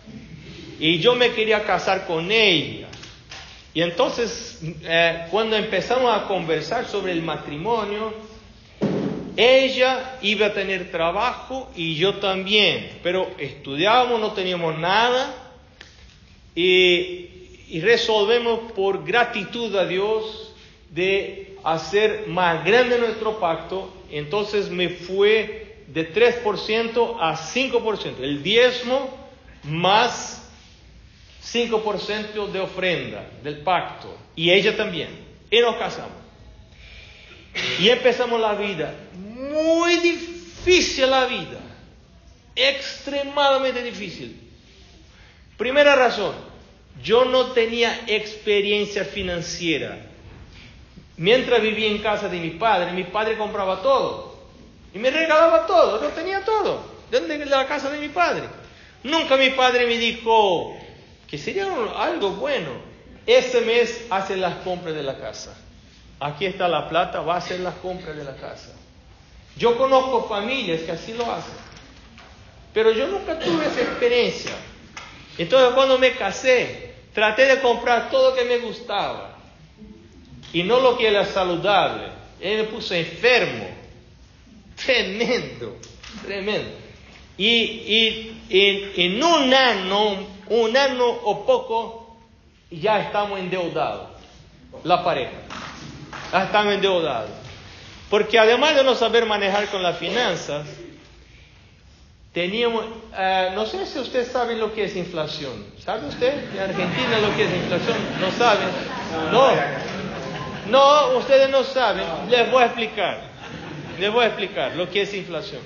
y 0.78 0.98
yo 0.98 1.14
me 1.14 1.30
quería 1.30 1.62
casar 1.62 2.06
con 2.06 2.30
ella. 2.30 2.88
Y 3.72 3.80
entonces, 3.80 4.60
eh, 4.82 5.26
cuando 5.30 5.56
empezamos 5.56 6.14
a 6.14 6.26
conversar 6.26 6.86
sobre 6.86 7.12
el 7.12 7.22
matrimonio, 7.22 8.12
ella 9.36 10.18
iba 10.22 10.46
a 10.46 10.52
tener 10.52 10.90
trabajo 10.90 11.70
y 11.75 11.94
yo 11.94 12.16
también, 12.16 12.98
pero 13.02 13.30
estudiábamos, 13.38 14.20
no 14.20 14.32
teníamos 14.32 14.78
nada 14.78 15.45
y, 16.56 17.80
resolvemos 17.80 18.72
por 18.72 19.04
gratitud 19.04 19.75
a 19.76 19.86
Dios 19.86 20.54
de 20.90 21.56
hacer 21.62 22.25
más 22.28 22.64
grande 22.64 22.98
nuestro 22.98 23.38
pacto. 23.38 23.92
Entonces 24.10 24.70
me 24.70 24.88
fue 24.88 25.84
de 25.88 26.12
3% 26.12 27.16
a 27.20 27.36
5%, 27.36 28.20
el 28.22 28.42
diezmo 28.42 29.28
más 29.64 30.48
5% 31.44 32.50
de 32.50 32.60
ofrenda 32.60 33.28
del 33.42 33.58
pacto, 33.58 34.16
y 34.34 34.50
ella 34.50 34.76
también, 34.76 35.10
y 35.50 35.60
nos 35.60 35.76
casamos. 35.76 36.16
Y 37.78 37.88
empezamos 37.88 38.40
la 38.40 38.54
vida, 38.54 38.94
muy 39.14 39.96
difícil 39.96 41.10
la 41.10 41.26
vida, 41.26 41.60
extremadamente 42.54 43.82
difícil. 43.82 44.40
Primera 45.56 45.96
razón, 45.96 46.34
yo 47.02 47.24
no 47.24 47.52
tenía 47.52 48.04
experiencia 48.06 49.04
financiera. 49.04 49.98
Mientras 51.16 51.62
vivía 51.62 51.88
en 51.88 51.98
casa 51.98 52.28
de 52.28 52.38
mi 52.40 52.50
padre, 52.50 52.92
mi 52.92 53.04
padre 53.04 53.38
compraba 53.38 53.82
todo. 53.82 54.36
Y 54.94 54.98
me 54.98 55.10
regalaba 55.10 55.66
todo, 55.66 56.00
yo 56.00 56.08
tenía 56.08 56.44
todo. 56.44 56.96
¿De 57.10 57.46
la 57.46 57.66
casa 57.66 57.90
de 57.90 57.98
mi 57.98 58.08
padre. 58.08 58.44
Nunca 59.04 59.36
mi 59.36 59.50
padre 59.50 59.86
me 59.86 59.96
dijo 59.96 60.76
que 61.28 61.38
sería 61.38 61.66
algo 61.96 62.30
bueno. 62.30 62.70
Ese 63.26 63.60
mes 63.60 64.06
hace 64.10 64.36
las 64.36 64.56
compras 64.56 64.94
de 64.94 65.02
la 65.02 65.18
casa. 65.18 65.56
Aquí 66.20 66.46
está 66.46 66.68
la 66.68 66.88
plata, 66.88 67.20
va 67.20 67.34
a 67.34 67.38
hacer 67.38 67.60
las 67.60 67.74
compras 67.76 68.16
de 68.16 68.24
la 68.24 68.36
casa. 68.36 68.72
Yo 69.56 69.76
conozco 69.76 70.28
familias 70.28 70.82
que 70.82 70.92
así 70.92 71.12
lo 71.14 71.30
hacen. 71.30 71.54
Pero 72.72 72.92
yo 72.92 73.06
nunca 73.06 73.38
tuve 73.38 73.66
esa 73.66 73.80
experiencia. 73.80 74.52
Entonces 75.38 75.74
cuando 75.74 75.98
me 75.98 76.12
casé, 76.12 76.85
traté 77.16 77.46
de 77.46 77.62
comprar 77.62 78.11
todo 78.11 78.30
lo 78.30 78.37
que 78.37 78.44
me 78.44 78.58
gustaba. 78.58 79.38
Y 80.52 80.62
no 80.64 80.80
lo 80.80 80.99
que 80.99 81.08
era 81.08 81.25
saludable. 81.25 82.08
Él 82.38 82.58
me 82.58 82.64
puso 82.64 82.94
enfermo. 82.94 83.66
Tremendo, 84.76 85.78
tremendo. 86.23 86.68
y, 87.38 88.32
en, 88.50 89.23
un 89.23 89.54
año, 89.54 90.26
un 90.50 90.76
año 90.76 91.06
o 91.06 91.46
poco, 91.46 92.18
ya 92.70 93.00
estamos 93.00 93.38
endeudados, 93.38 94.11
la 94.85 95.02
pareja. 95.02 95.38
Ya 96.30 96.44
estamos 96.44 96.75
endeudados. 96.75 97.30
Porque 98.11 98.38
además 98.38 98.76
de 98.76 98.85
no 98.85 98.94
saber 98.94 99.25
manejar 99.25 99.68
con 99.68 99.82
las 99.82 99.96
finanzas, 99.96 100.66
teníamos, 102.36 102.84
eh, 103.16 103.52
no 103.54 103.64
sé 103.64 103.86
si 103.86 103.98
ustedes 103.98 104.28
saben 104.28 104.60
lo 104.60 104.74
que 104.74 104.84
es 104.84 104.94
inflación. 104.94 105.64
¿Sabe 105.82 106.06
usted 106.06 106.34
en 106.52 106.60
Argentina 106.60 107.18
lo 107.22 107.34
que 107.34 107.44
es 107.44 107.54
inflación? 107.54 107.96
¿No 108.20 108.30
saben? 108.32 108.68
No. 109.32 109.52
No, 110.70 111.16
ustedes 111.16 111.48
no 111.48 111.64
saben. 111.64 112.04
Les 112.28 112.50
voy 112.52 112.62
a 112.62 112.66
explicar. 112.66 113.22
Les 113.98 114.12
voy 114.12 114.24
a 114.24 114.26
explicar 114.26 114.76
lo 114.76 114.90
que 114.90 115.00
es 115.00 115.14
inflación. 115.14 115.62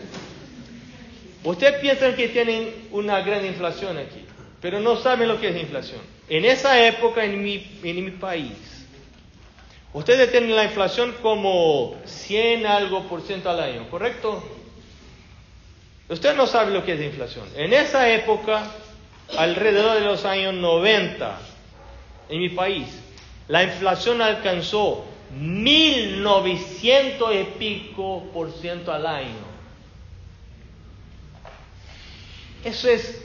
Ustedes 1.43 1.81
piensan 1.81 2.15
que 2.15 2.29
tienen 2.29 2.73
una 2.93 3.21
gran 3.23 3.45
inflación 3.45 3.99
aquí, 3.99 4.25
pero 4.61 4.79
no 4.79 4.95
saben 4.95 5.27
lo 5.27 5.41
que 5.41 5.49
es 5.49 5.57
inflación. 5.61 6.01
En 6.29 6.45
esa 6.45 6.87
época, 6.87 7.25
en 7.25 7.43
mi, 7.43 7.81
en 7.83 8.05
mi 8.05 8.13
país, 8.13 8.87
ustedes 9.93 10.31
tienen 10.31 10.55
la 10.55 10.63
inflación 10.63 11.17
como 11.21 11.97
100 12.05 12.65
algo 12.65 13.09
por 13.09 13.23
ciento 13.23 13.51
al 13.51 13.59
año, 13.59 13.91
¿correcto? 13.91 14.60
Usted 16.11 16.35
no 16.35 16.47
sabe 16.49 16.73
lo 16.73 16.85
que 16.85 16.95
es 16.95 17.01
inflación. 17.01 17.47
En 17.55 17.73
esa 17.73 18.09
época, 18.11 18.65
alrededor 19.39 19.95
de 19.95 20.01
los 20.01 20.25
años 20.25 20.55
90, 20.55 21.39
en 22.29 22.41
mi 22.41 22.49
país, 22.49 22.89
la 23.47 23.63
inflación 23.63 24.21
alcanzó 24.21 25.05
1900 25.39 27.33
y 27.33 27.45
pico 27.61 28.25
por 28.33 28.51
ciento 28.51 28.93
al 28.93 29.07
año. 29.07 29.49
Eso 32.65 32.89
es 32.89 33.25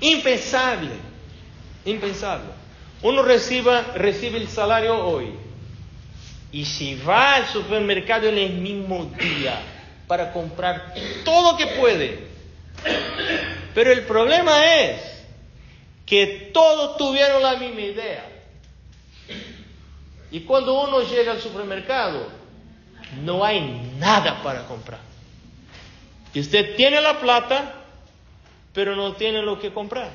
impensable, 0.00 0.92
impensable. 1.84 2.48
Uno 3.02 3.22
reciba, 3.22 3.82
recibe 3.94 4.38
el 4.38 4.48
salario 4.48 5.04
hoy 5.04 5.34
y 6.50 6.64
si 6.64 6.94
va 6.94 7.34
al 7.34 7.46
supermercado 7.48 8.26
en 8.28 8.38
el 8.38 8.52
mismo 8.54 9.04
día 9.20 9.60
para 10.12 10.30
comprar 10.30 10.92
todo 11.24 11.56
que 11.56 11.68
puede. 11.68 12.18
Pero 13.74 13.92
el 13.92 14.02
problema 14.02 14.76
es 14.78 15.00
que 16.04 16.50
todos 16.52 16.98
tuvieron 16.98 17.42
la 17.42 17.56
misma 17.56 17.80
idea. 17.80 18.22
Y 20.30 20.40
cuando 20.40 20.82
uno 20.82 21.00
llega 21.00 21.32
al 21.32 21.40
supermercado, 21.40 22.28
no 23.24 23.42
hay 23.42 23.62
nada 23.98 24.42
para 24.42 24.66
comprar. 24.66 25.00
Y 26.34 26.40
usted 26.40 26.76
tiene 26.76 27.00
la 27.00 27.18
plata, 27.18 27.72
pero 28.74 28.94
no 28.94 29.14
tiene 29.14 29.40
lo 29.40 29.58
que 29.58 29.72
comprar. 29.72 30.10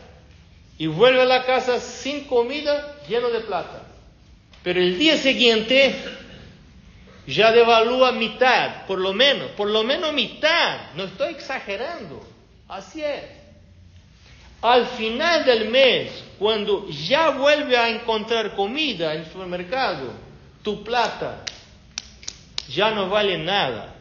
Y 0.77 0.85
vuelve 0.85 1.23
a 1.23 1.25
la 1.25 1.43
casa 1.43 1.79
sin 1.79 2.25
comida, 2.25 2.97
lleno 3.09 3.29
de 3.29 3.39
plata. 3.39 3.81
Pero 4.61 4.79
el 4.79 4.99
día 4.99 5.17
siguiente 5.17 5.95
ya 7.27 7.51
devalúa 7.51 8.13
mitad, 8.13 8.85
por 8.85 8.99
lo 8.99 9.13
menos, 9.13 9.51
por 9.51 9.69
lo 9.69 9.83
menos 9.83 10.13
mitad. 10.13 10.93
No 10.95 11.03
estoy 11.03 11.33
exagerando. 11.33 12.25
Así 12.69 13.03
es. 13.03 13.23
Al 14.61 14.87
final 14.87 15.43
del 15.45 15.69
mes, 15.69 16.23
cuando 16.39 16.87
ya 16.89 17.29
vuelve 17.31 17.77
a 17.77 17.89
encontrar 17.89 18.55
comida 18.55 19.13
en 19.13 19.21
el 19.21 19.31
supermercado, 19.31 20.13
tu 20.63 20.83
plata 20.83 21.43
ya 22.69 22.91
no 22.91 23.09
vale 23.09 23.37
nada. 23.37 23.93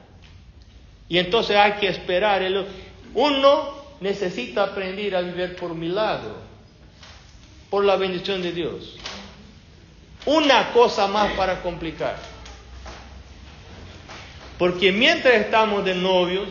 Y 1.08 1.18
entonces 1.18 1.56
hay 1.56 1.72
que 1.74 1.88
esperar. 1.88 2.42
Uno 3.12 3.74
necesita 4.00 4.62
aprender 4.62 5.16
a 5.16 5.20
vivir 5.20 5.56
por 5.56 5.74
milagro, 5.74 6.36
por 7.70 7.84
la 7.84 7.96
bendición 7.96 8.40
de 8.40 8.52
Dios. 8.52 8.96
Una 10.26 10.72
cosa 10.72 11.08
más 11.08 11.32
para 11.32 11.60
complicar. 11.60 12.35
Porque 14.58 14.92
mientras 14.92 15.34
estamos 15.34 15.84
de 15.84 15.94
novios, 15.94 16.48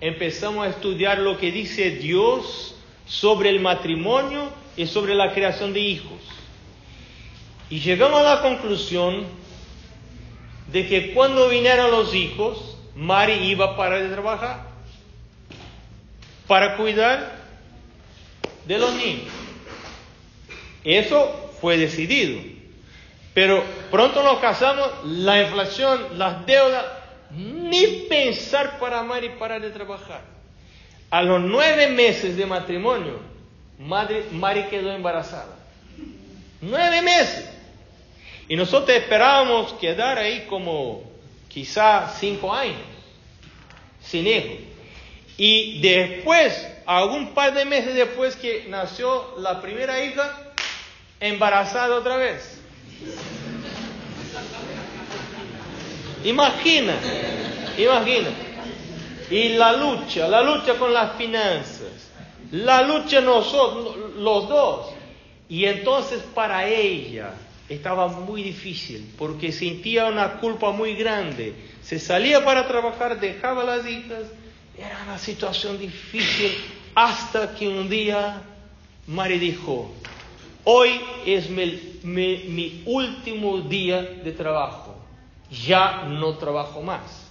empezamos 0.00 0.66
a 0.66 0.70
estudiar 0.70 1.18
lo 1.18 1.38
que 1.38 1.50
dice 1.50 1.90
Dios 1.90 2.76
sobre 3.06 3.50
el 3.50 3.60
matrimonio 3.60 4.50
y 4.76 4.86
sobre 4.86 5.14
la 5.14 5.32
creación 5.32 5.72
de 5.72 5.80
hijos. 5.80 6.20
Y 7.70 7.80
llegamos 7.80 8.20
a 8.20 8.36
la 8.36 8.42
conclusión 8.42 9.26
de 10.70 10.86
que 10.86 11.12
cuando 11.12 11.48
vinieron 11.48 11.90
los 11.90 12.14
hijos, 12.14 12.76
Mari 12.94 13.34
iba 13.48 13.66
a 13.66 13.76
parar 13.76 14.02
de 14.02 14.08
trabajar 14.08 14.68
para 16.46 16.76
cuidar 16.76 17.38
de 18.66 18.78
los 18.78 18.94
niños. 18.94 19.32
Eso 20.84 21.52
fue 21.60 21.76
decidido. 21.76 22.40
Pero 23.34 23.62
pronto 23.90 24.22
nos 24.22 24.38
casamos, 24.38 24.88
la 25.04 25.42
inflación, 25.42 26.18
las 26.18 26.44
deudas, 26.46 26.84
ni 27.68 28.06
pensar 28.08 28.78
para 28.78 29.00
amar 29.00 29.22
parar 29.38 29.60
de 29.60 29.70
trabajar. 29.70 30.22
A 31.10 31.22
los 31.22 31.40
nueve 31.40 31.88
meses 31.88 32.36
de 32.36 32.44
matrimonio, 32.44 33.20
madre, 33.78 34.26
Mari 34.32 34.64
quedó 34.64 34.92
embarazada. 34.92 35.56
Nueve 36.60 37.02
meses. 37.02 37.48
Y 38.48 38.56
nosotros 38.56 38.96
esperábamos 38.96 39.74
quedar 39.74 40.18
ahí 40.18 40.46
como 40.48 41.02
quizá 41.48 42.08
cinco 42.18 42.52
años, 42.52 42.76
sin 44.02 44.26
hijos. 44.26 44.58
Y 45.36 45.80
después, 45.80 46.66
algún 46.84 47.34
par 47.34 47.54
de 47.54 47.64
meses 47.64 47.94
después 47.94 48.36
que 48.36 48.66
nació 48.68 49.34
la 49.38 49.60
primera 49.60 50.04
hija, 50.04 50.52
embarazada 51.20 51.96
otra 51.96 52.16
vez. 52.16 52.60
Imagina, 56.24 56.94
imagina. 57.84 58.28
Y 59.30 59.50
la 59.50 59.72
lucha, 59.72 60.26
la 60.28 60.42
lucha 60.42 60.74
con 60.74 60.92
las 60.92 61.16
finanzas, 61.16 62.10
la 62.50 62.82
lucha 62.82 63.20
nosotros, 63.20 63.96
los 64.16 64.48
dos. 64.48 64.86
Y 65.48 65.64
entonces 65.64 66.22
para 66.34 66.66
ella 66.66 67.34
estaba 67.68 68.08
muy 68.08 68.42
difícil 68.42 69.14
porque 69.18 69.52
sentía 69.52 70.06
una 70.06 70.34
culpa 70.40 70.72
muy 70.72 70.94
grande. 70.94 71.54
Se 71.82 71.98
salía 71.98 72.44
para 72.44 72.66
trabajar, 72.66 73.18
dejaba 73.20 73.64
las 73.64 73.86
hijas 73.86 74.24
era 74.78 75.02
una 75.02 75.18
situación 75.18 75.78
difícil 75.78 76.52
hasta 76.94 77.54
que 77.54 77.66
un 77.66 77.88
día 77.88 78.42
Mari 79.08 79.38
dijo, 79.38 79.90
hoy 80.64 81.00
es 81.26 81.50
mi, 81.50 82.82
último 82.86 83.58
día 83.62 84.02
de 84.02 84.32
trabajo, 84.32 84.94
ya 85.50 86.04
no 86.04 86.36
trabajo 86.36 86.80
más. 86.82 87.27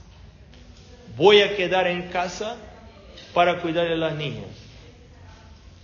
Voy 1.17 1.41
a 1.41 1.56
quedar 1.56 1.88
en 1.88 2.10
casa 2.10 2.56
para 3.34 3.60
cuidar 3.62 3.88
de 3.88 3.97
las 3.97 4.13
niñas. 4.13 4.45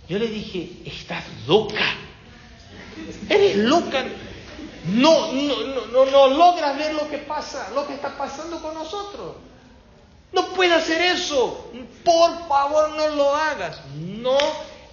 Yo 0.08 0.18
le 0.18 0.28
dije, 0.28 0.70
estás 0.84 1.24
loca, 1.46 1.94
eres 3.28 3.56
loca, 3.56 4.04
no, 4.86 5.32
no, 5.32 5.86
no, 5.92 6.06
no 6.06 6.28
logras 6.28 6.76
ver 6.76 6.94
lo 6.94 7.08
que 7.08 7.18
pasa, 7.18 7.70
lo 7.74 7.86
que 7.86 7.94
está 7.94 8.16
pasando 8.16 8.60
con 8.60 8.74
nosotros. 8.74 9.36
No 10.32 10.48
puede 10.48 10.74
hacer 10.74 11.00
eso. 11.00 11.70
Por 12.04 12.48
favor, 12.48 12.90
no 12.90 13.08
lo 13.10 13.34
hagas. 13.34 13.80
No, 13.96 14.36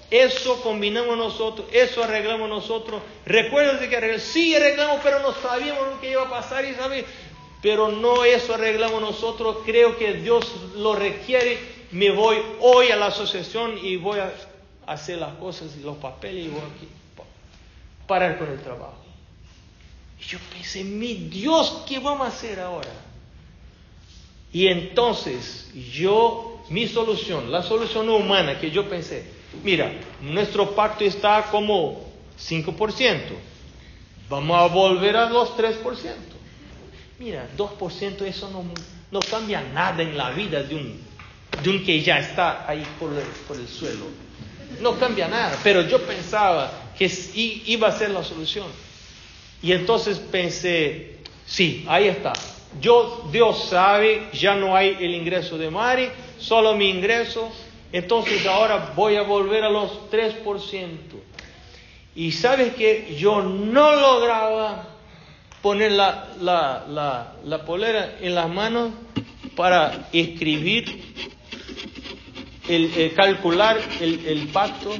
eso 0.09 0.61
combinamos 0.61 1.17
nosotros, 1.17 1.67
eso 1.71 2.03
arreglamos 2.03 2.47
nosotros. 2.47 3.01
Recuerden 3.25 3.89
que 3.89 4.19
sí 4.19 4.55
arreglamos, 4.55 4.99
pero 5.03 5.19
no 5.19 5.33
sabíamos 5.33 5.87
lo 5.87 5.99
que 5.99 6.11
iba 6.11 6.23
a 6.23 6.29
pasar 6.29 6.63
y. 6.63 6.75
Pero 7.61 7.89
no 7.89 8.23
eso 8.23 8.53
arreglamos 8.53 9.01
nosotros. 9.01 9.57
Creo 9.65 9.97
que 9.97 10.13
Dios 10.13 10.51
lo 10.75 10.95
requiere. 10.95 11.59
Me 11.91 12.11
voy 12.11 12.37
hoy 12.59 12.89
a 12.89 12.95
la 12.95 13.07
asociación 13.07 13.77
y 13.81 13.97
voy 13.97 14.19
a 14.19 14.33
hacer 14.87 15.19
las 15.19 15.35
cosas 15.35 15.75
y 15.77 15.83
los 15.83 15.97
papeles 15.97 16.45
y 16.45 16.49
voy 16.49 16.61
a 16.61 18.07
parar 18.07 18.37
con 18.39 18.49
el 18.49 18.59
trabajo. 18.59 18.95
Y 20.19 20.23
yo 20.23 20.37
pensé, 20.53 20.83
mi 20.83 21.13
Dios, 21.13 21.83
¿qué 21.87 21.99
vamos 21.99 22.27
a 22.27 22.29
hacer 22.29 22.59
ahora? 22.59 22.91
Y 24.53 24.67
entonces 24.67 25.71
yo, 25.93 26.61
mi 26.69 26.87
solución, 26.87 27.51
la 27.51 27.63
solución 27.63 28.09
humana 28.09 28.59
que 28.59 28.69
yo 28.69 28.89
pensé, 28.89 29.25
mira, 29.63 29.93
nuestro 30.21 30.71
pacto 30.75 31.05
está 31.05 31.47
como 31.49 32.05
5%, 32.37 33.19
vamos 34.29 34.57
a 34.57 34.73
volver 34.73 35.15
a 35.15 35.29
los 35.29 35.55
3%. 35.55 36.30
Mira, 37.21 37.47
2% 37.55 38.23
eso 38.23 38.49
no, 38.49 38.63
no 39.11 39.19
cambia 39.19 39.61
nada 39.61 40.01
en 40.01 40.17
la 40.17 40.31
vida 40.31 40.63
de 40.63 40.73
un, 40.73 40.99
de 41.61 41.69
un 41.69 41.85
que 41.85 42.01
ya 42.01 42.17
está 42.17 42.67
ahí 42.67 42.83
por 42.99 43.13
el, 43.13 43.23
por 43.47 43.57
el 43.57 43.67
suelo. 43.67 44.05
No 44.79 44.97
cambia 44.97 45.27
nada, 45.27 45.55
pero 45.63 45.83
yo 45.83 46.01
pensaba 46.01 46.71
que 46.97 47.05
iba 47.35 47.89
a 47.89 47.91
ser 47.91 48.09
la 48.09 48.23
solución. 48.23 48.65
Y 49.61 49.71
entonces 49.71 50.17
pensé, 50.17 51.17
sí, 51.45 51.85
ahí 51.87 52.07
está, 52.07 52.33
yo, 52.79 53.29
Dios 53.31 53.65
sabe, 53.69 54.29
ya 54.33 54.55
no 54.55 54.75
hay 54.75 54.97
el 54.99 55.13
ingreso 55.13 55.59
de 55.59 55.69
Mari, 55.69 56.09
solo 56.39 56.73
mi 56.73 56.89
ingreso, 56.89 57.51
entonces 57.91 58.47
ahora 58.47 58.93
voy 58.95 59.17
a 59.17 59.21
volver 59.21 59.63
a 59.63 59.69
los 59.69 60.09
3%. 60.09 60.41
Y 62.15 62.31
sabes 62.31 62.73
que 62.73 63.15
yo 63.15 63.43
no 63.43 63.95
lograba 63.95 64.90
poner 65.61 65.91
la, 65.91 66.33
la, 66.39 67.35
la, 67.43 67.65
polera 67.65 68.17
en 68.19 68.35
las 68.35 68.49
manos 68.49 68.91
para 69.55 70.09
escribir, 70.11 71.11
el, 72.67 73.13
calcular 73.15 73.79
el, 73.99 74.25
el, 74.25 74.47
pacto 74.47 74.93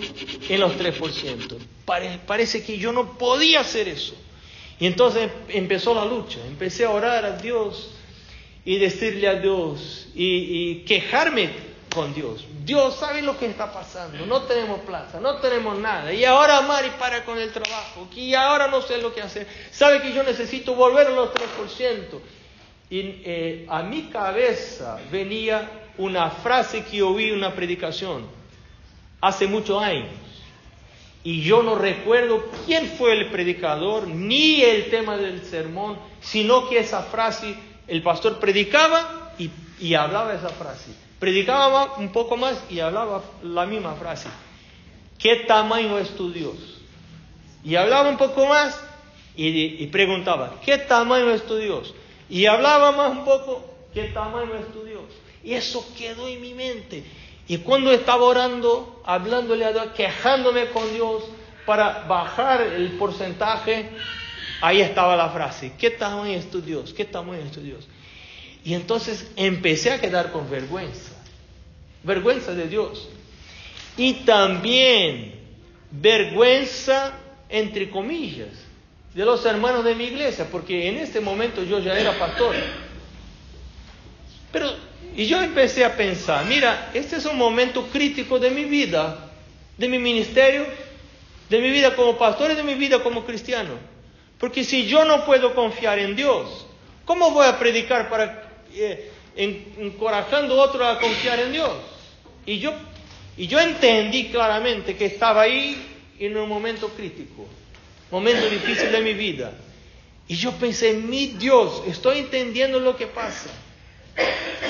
en 0.49 0.59
los 0.59 0.73
3%. 0.77 1.57
parece 2.25 2.63
que 2.63 2.77
yo 2.77 2.91
no 2.91 3.17
podía 3.17 3.61
hacer 3.61 3.87
eso. 3.87 4.15
Y 4.79 4.87
entonces 4.87 5.29
empezó 5.49 5.93
la 5.93 6.05
lucha, 6.05 6.39
empecé 6.47 6.85
a 6.85 6.89
orar 6.89 7.23
a 7.23 7.37
Dios 7.37 7.91
y 8.65 8.77
decirle 8.77 9.27
a 9.27 9.35
Dios 9.35 10.07
y, 10.15 10.83
quejarme 10.85 11.70
con 11.93 12.13
Dios. 12.13 12.45
Dios 12.63 12.95
sabe 12.95 13.21
lo 13.21 13.37
que 13.37 13.45
está 13.45 13.71
pasando, 13.71 14.25
no 14.25 14.43
tenemos 14.43 14.79
plata, 14.81 15.19
no 15.19 15.37
tenemos 15.37 15.77
nada. 15.77 16.11
Y 16.13 16.25
ahora 16.25 16.61
Mari 16.61 16.89
para 16.97 17.23
con 17.23 17.37
el 17.37 17.51
trabajo, 17.51 18.07
y 18.15 18.33
ahora 18.33 18.67
no 18.67 18.81
sé 18.81 18.97
lo 18.97 19.13
que 19.13 19.21
hacer. 19.21 19.47
Sabe 19.71 20.01
que 20.01 20.13
yo 20.13 20.23
necesito 20.23 20.73
volver 20.75 21.07
a 21.07 21.11
los 21.11 21.29
3%. 21.29 22.19
Y 22.89 23.21
eh, 23.23 23.65
a 23.69 23.83
mi 23.83 24.09
cabeza 24.09 24.99
venía 25.11 25.69
una 25.97 26.29
frase 26.29 26.83
que 26.83 27.01
oí 27.01 27.31
una 27.31 27.53
predicación 27.53 28.25
hace 29.21 29.47
muchos 29.47 29.81
años. 29.81 30.09
Y 31.23 31.43
yo 31.43 31.61
no 31.61 31.75
recuerdo 31.75 32.43
quién 32.65 32.87
fue 32.97 33.13
el 33.13 33.29
predicador, 33.29 34.07
ni 34.07 34.61
el 34.61 34.89
tema 34.89 35.17
del 35.17 35.43
sermón, 35.43 35.97
sino 36.19 36.67
que 36.67 36.79
esa 36.79 37.03
frase, 37.03 37.55
el 37.87 38.01
pastor 38.01 38.39
predicaba 38.39 39.33
y, 39.37 39.93
hablaba 39.93 40.33
esa 40.33 40.49
frase. 40.49 40.91
Predicaba 41.21 41.97
un 41.99 42.11
poco 42.11 42.35
más 42.35 42.63
y 42.67 42.79
hablaba 42.79 43.21
la 43.43 43.67
misma 43.67 43.93
frase. 43.93 44.27
¿Qué 45.19 45.35
tamaño 45.47 45.99
es 45.99 46.09
tu 46.17 46.33
Dios? 46.33 46.55
Y 47.63 47.75
hablaba 47.75 48.09
un 48.09 48.17
poco 48.17 48.47
más 48.47 48.75
y, 49.35 49.85
preguntaba, 49.87 50.55
¿qué 50.65 50.79
tamaño 50.79 51.29
es 51.29 51.45
tu 51.45 51.57
Dios? 51.57 51.93
Y 52.27 52.47
hablaba 52.47 52.91
más 52.91 53.11
un 53.11 53.23
poco, 53.23 53.63
¿qué 53.93 54.05
tamaño 54.05 54.55
es 54.55 54.73
tu 54.73 54.83
Dios? 54.83 55.03
Y 55.43 55.53
eso 55.53 55.85
quedó 55.95 56.27
en 56.27 56.41
mi 56.41 56.55
mente. 56.55 57.03
Y 57.47 57.59
cuando 57.59 57.91
estaba 57.91 58.23
orando, 58.23 59.03
hablándole 59.05 59.65
a 59.65 59.73
Dios, 59.73 59.87
quejándome 59.95 60.69
con 60.69 60.91
Dios 60.91 61.21
para 61.67 62.05
bajar 62.07 62.61
el 62.61 62.93
porcentaje, 62.93 63.91
ahí 64.59 64.81
estaba 64.81 65.15
la 65.15 65.29
frase, 65.29 65.73
¿qué 65.77 65.91
tamaño 65.91 66.33
es 66.33 66.49
tu 66.49 66.63
Dios? 66.63 66.95
¿Qué 66.95 67.05
tamaño 67.05 67.43
es 67.43 67.51
tu 67.51 67.61
Dios? 67.61 67.87
Y 68.63 68.73
entonces 68.73 69.31
empecé 69.35 69.91
a 69.91 69.99
quedar 69.99 70.31
con 70.31 70.49
vergüenza, 70.49 71.10
vergüenza 72.03 72.53
de 72.53 72.67
Dios. 72.67 73.09
Y 73.97 74.13
también 74.25 75.35
vergüenza, 75.91 77.13
entre 77.49 77.89
comillas, 77.89 78.49
de 79.13 79.25
los 79.25 79.45
hermanos 79.45 79.83
de 79.83 79.95
mi 79.95 80.05
iglesia, 80.05 80.47
porque 80.49 80.87
en 80.87 80.97
este 80.97 81.19
momento 81.19 81.63
yo 81.63 81.79
ya 81.79 81.97
era 81.97 82.17
pastor. 82.17 82.55
Pero 84.51 84.73
y 85.15 85.25
yo 85.25 85.41
empecé 85.41 85.83
a 85.83 85.95
pensar, 85.95 86.45
mira, 86.45 86.91
este 86.93 87.17
es 87.17 87.25
un 87.25 87.37
momento 87.37 87.87
crítico 87.87 88.39
de 88.39 88.49
mi 88.49 88.63
vida, 88.63 89.31
de 89.77 89.87
mi 89.89 89.99
ministerio, 89.99 90.65
de 91.49 91.59
mi 91.59 91.69
vida 91.69 91.95
como 91.95 92.17
pastor 92.17 92.51
y 92.51 92.55
de 92.55 92.63
mi 92.63 92.75
vida 92.75 93.03
como 93.03 93.25
cristiano. 93.25 93.73
Porque 94.37 94.63
si 94.63 94.87
yo 94.87 95.03
no 95.03 95.25
puedo 95.25 95.53
confiar 95.53 95.99
en 95.99 96.15
Dios, 96.15 96.65
¿cómo 97.03 97.31
voy 97.31 97.45
a 97.45 97.59
predicar 97.59 98.09
para 98.09 98.49
eh, 98.73 99.11
encorajando 99.35 100.59
a 100.59 100.65
otros 100.65 100.87
a 100.87 100.99
confiar 100.99 101.39
en 101.39 101.51
Dios? 101.51 101.71
Y 102.45 102.59
yo, 102.59 102.73
y 103.37 103.47
yo 103.47 103.59
entendí 103.59 104.29
claramente 104.29 104.95
que 104.95 105.05
estaba 105.05 105.41
ahí 105.41 105.77
en 106.19 106.37
un 106.37 106.47
momento 106.49 106.89
crítico, 106.89 107.47
momento 108.09 108.49
difícil 108.49 108.91
de 108.91 109.01
mi 109.01 109.13
vida. 109.13 109.53
Y 110.27 110.35
yo 110.35 110.51
pensé, 110.53 110.93
mi 110.93 111.27
Dios, 111.27 111.83
estoy 111.87 112.19
entendiendo 112.19 112.79
lo 112.79 112.95
que 112.95 113.07
pasa. 113.07 113.49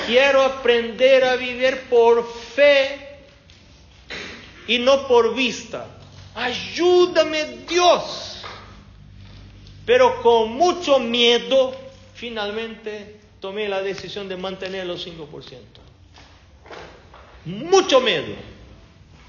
Quiero 0.06 0.42
aprender 0.42 1.24
a 1.24 1.36
vivir 1.36 1.82
por 1.88 2.26
fe 2.26 2.98
y 4.66 4.78
no 4.78 5.06
por 5.06 5.34
vista. 5.34 5.86
Ayúdame 6.34 7.58
Dios. 7.68 8.42
Pero 9.84 10.22
con 10.22 10.52
mucho 10.52 10.98
miedo, 10.98 11.76
finalmente 12.14 13.20
tomé 13.40 13.68
la 13.68 13.82
decisión 13.82 14.28
de 14.28 14.36
mantener 14.36 14.86
los 14.86 15.06
5%. 15.06 15.81
Mucho 17.44 18.00
miedo. 18.00 18.34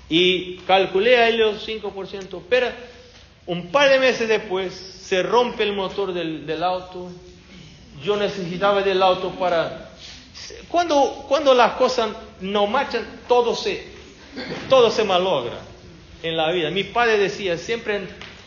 Y 0.09 0.57
calculé 0.67 1.17
ahí 1.17 1.37
los 1.37 1.67
5%. 1.67 2.41
Pero 2.49 2.67
un 3.45 3.67
par 3.71 3.89
de 3.89 3.99
meses 3.99 4.27
después 4.27 4.73
se 4.73 5.23
rompe 5.23 5.63
el 5.63 5.73
motor 5.73 6.13
del, 6.13 6.45
del 6.45 6.63
auto. 6.63 7.11
Yo 8.03 8.15
necesitaba 8.17 8.81
del 8.81 9.01
auto 9.01 9.31
para 9.31 9.89
cuando, 10.67 11.25
cuando 11.27 11.53
las 11.53 11.73
cosas 11.73 12.09
no 12.41 12.67
marchan, 12.67 13.05
todo 13.27 13.55
se, 13.55 13.85
todo 14.69 14.89
se 14.89 15.03
malogra 15.03 15.59
en 16.21 16.35
la 16.35 16.51
vida. 16.51 16.69
Mi 16.69 16.83
padre 16.83 17.17
decía, 17.17 17.57
siempre 17.57 18.01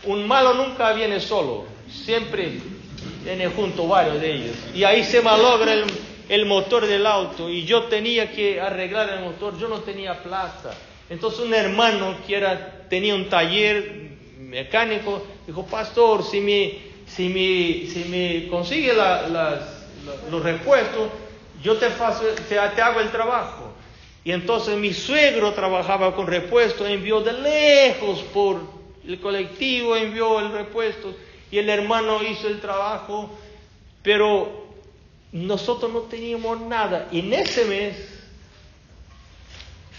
un 0.04 0.26
malo 0.26 0.54
nunca 0.54 0.92
viene 0.92 1.20
solo, 1.20 1.64
siempre 1.88 2.60
viene 3.22 3.46
junto 3.48 3.86
varios 3.86 4.20
de 4.20 4.34
ellos. 4.34 4.56
Y 4.74 4.84
ahí 4.84 5.04
se 5.04 5.20
malogra 5.20 5.72
el, 5.72 5.84
el 6.28 6.46
motor 6.46 6.86
del 6.86 7.06
auto 7.06 7.48
y 7.48 7.64
yo 7.64 7.84
tenía 7.84 8.32
que 8.32 8.60
arreglar 8.60 9.10
el 9.10 9.20
motor, 9.20 9.58
yo 9.58 9.68
no 9.68 9.80
tenía 9.80 10.22
plata. 10.22 10.74
Entonces 11.08 11.40
un 11.40 11.54
hermano 11.54 12.16
que 12.26 12.36
era, 12.36 12.86
tenía 12.88 13.14
un 13.14 13.28
taller 13.28 14.06
mecánico 14.38 15.22
dijo, 15.46 15.64
pastor, 15.66 16.24
si 16.24 16.40
me, 16.40 16.78
si 17.06 17.28
me, 17.28 17.90
si 17.90 18.08
me 18.08 18.48
consigue 18.48 18.92
los 20.30 20.42
repuestos, 20.42 21.10
yo 21.62 21.76
te, 21.76 21.88
te, 22.48 22.58
hago 22.58 23.00
el 23.00 23.10
trabajo. 23.10 23.72
Y 24.24 24.32
entonces 24.32 24.76
mi 24.76 24.92
suegro 24.92 25.52
trabajaba 25.52 26.14
con 26.14 26.26
repuestos, 26.26 26.88
envió 26.88 27.20
de 27.20 27.32
lejos 27.32 28.22
por 28.34 28.60
el 29.06 29.20
colectivo, 29.20 29.94
envió 29.94 30.40
el 30.40 30.50
repuesto 30.50 31.14
y 31.50 31.58
el 31.58 31.68
hermano 31.68 32.20
hizo 32.24 32.48
el 32.48 32.60
trabajo, 32.60 33.30
pero 34.02 34.65
nosotros 35.44 35.92
no 35.92 36.00
teníamos 36.02 36.60
nada. 36.60 37.08
Y 37.12 37.20
en 37.20 37.32
ese 37.34 37.64
mes, 37.64 37.96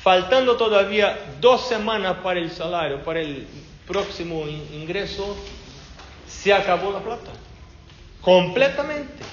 faltando 0.02 0.58
todavía 0.58 1.36
dos 1.40 1.68
semanas 1.68 2.18
para 2.24 2.40
el 2.40 2.50
salario, 2.52 3.04
para 3.04 3.22
el 3.22 3.46
próximo 3.86 4.46
ingreso, 4.48 5.36
se 6.28 6.54
acabó 6.54 6.92
la 6.92 7.00
plata. 7.00 7.32
Completamente. 8.22 9.24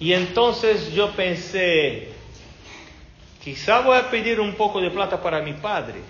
Y 0.00 0.12
entonces 0.12 0.92
yo 0.92 1.10
pensé, 1.12 2.08
quizá 3.42 3.80
voy 3.80 3.96
a 3.96 4.10
pedir 4.10 4.40
un 4.40 4.54
poco 4.54 4.80
de 4.80 4.90
plata 4.90 5.20
para 5.20 5.40
mi 5.42 5.52
padre. 5.54 6.00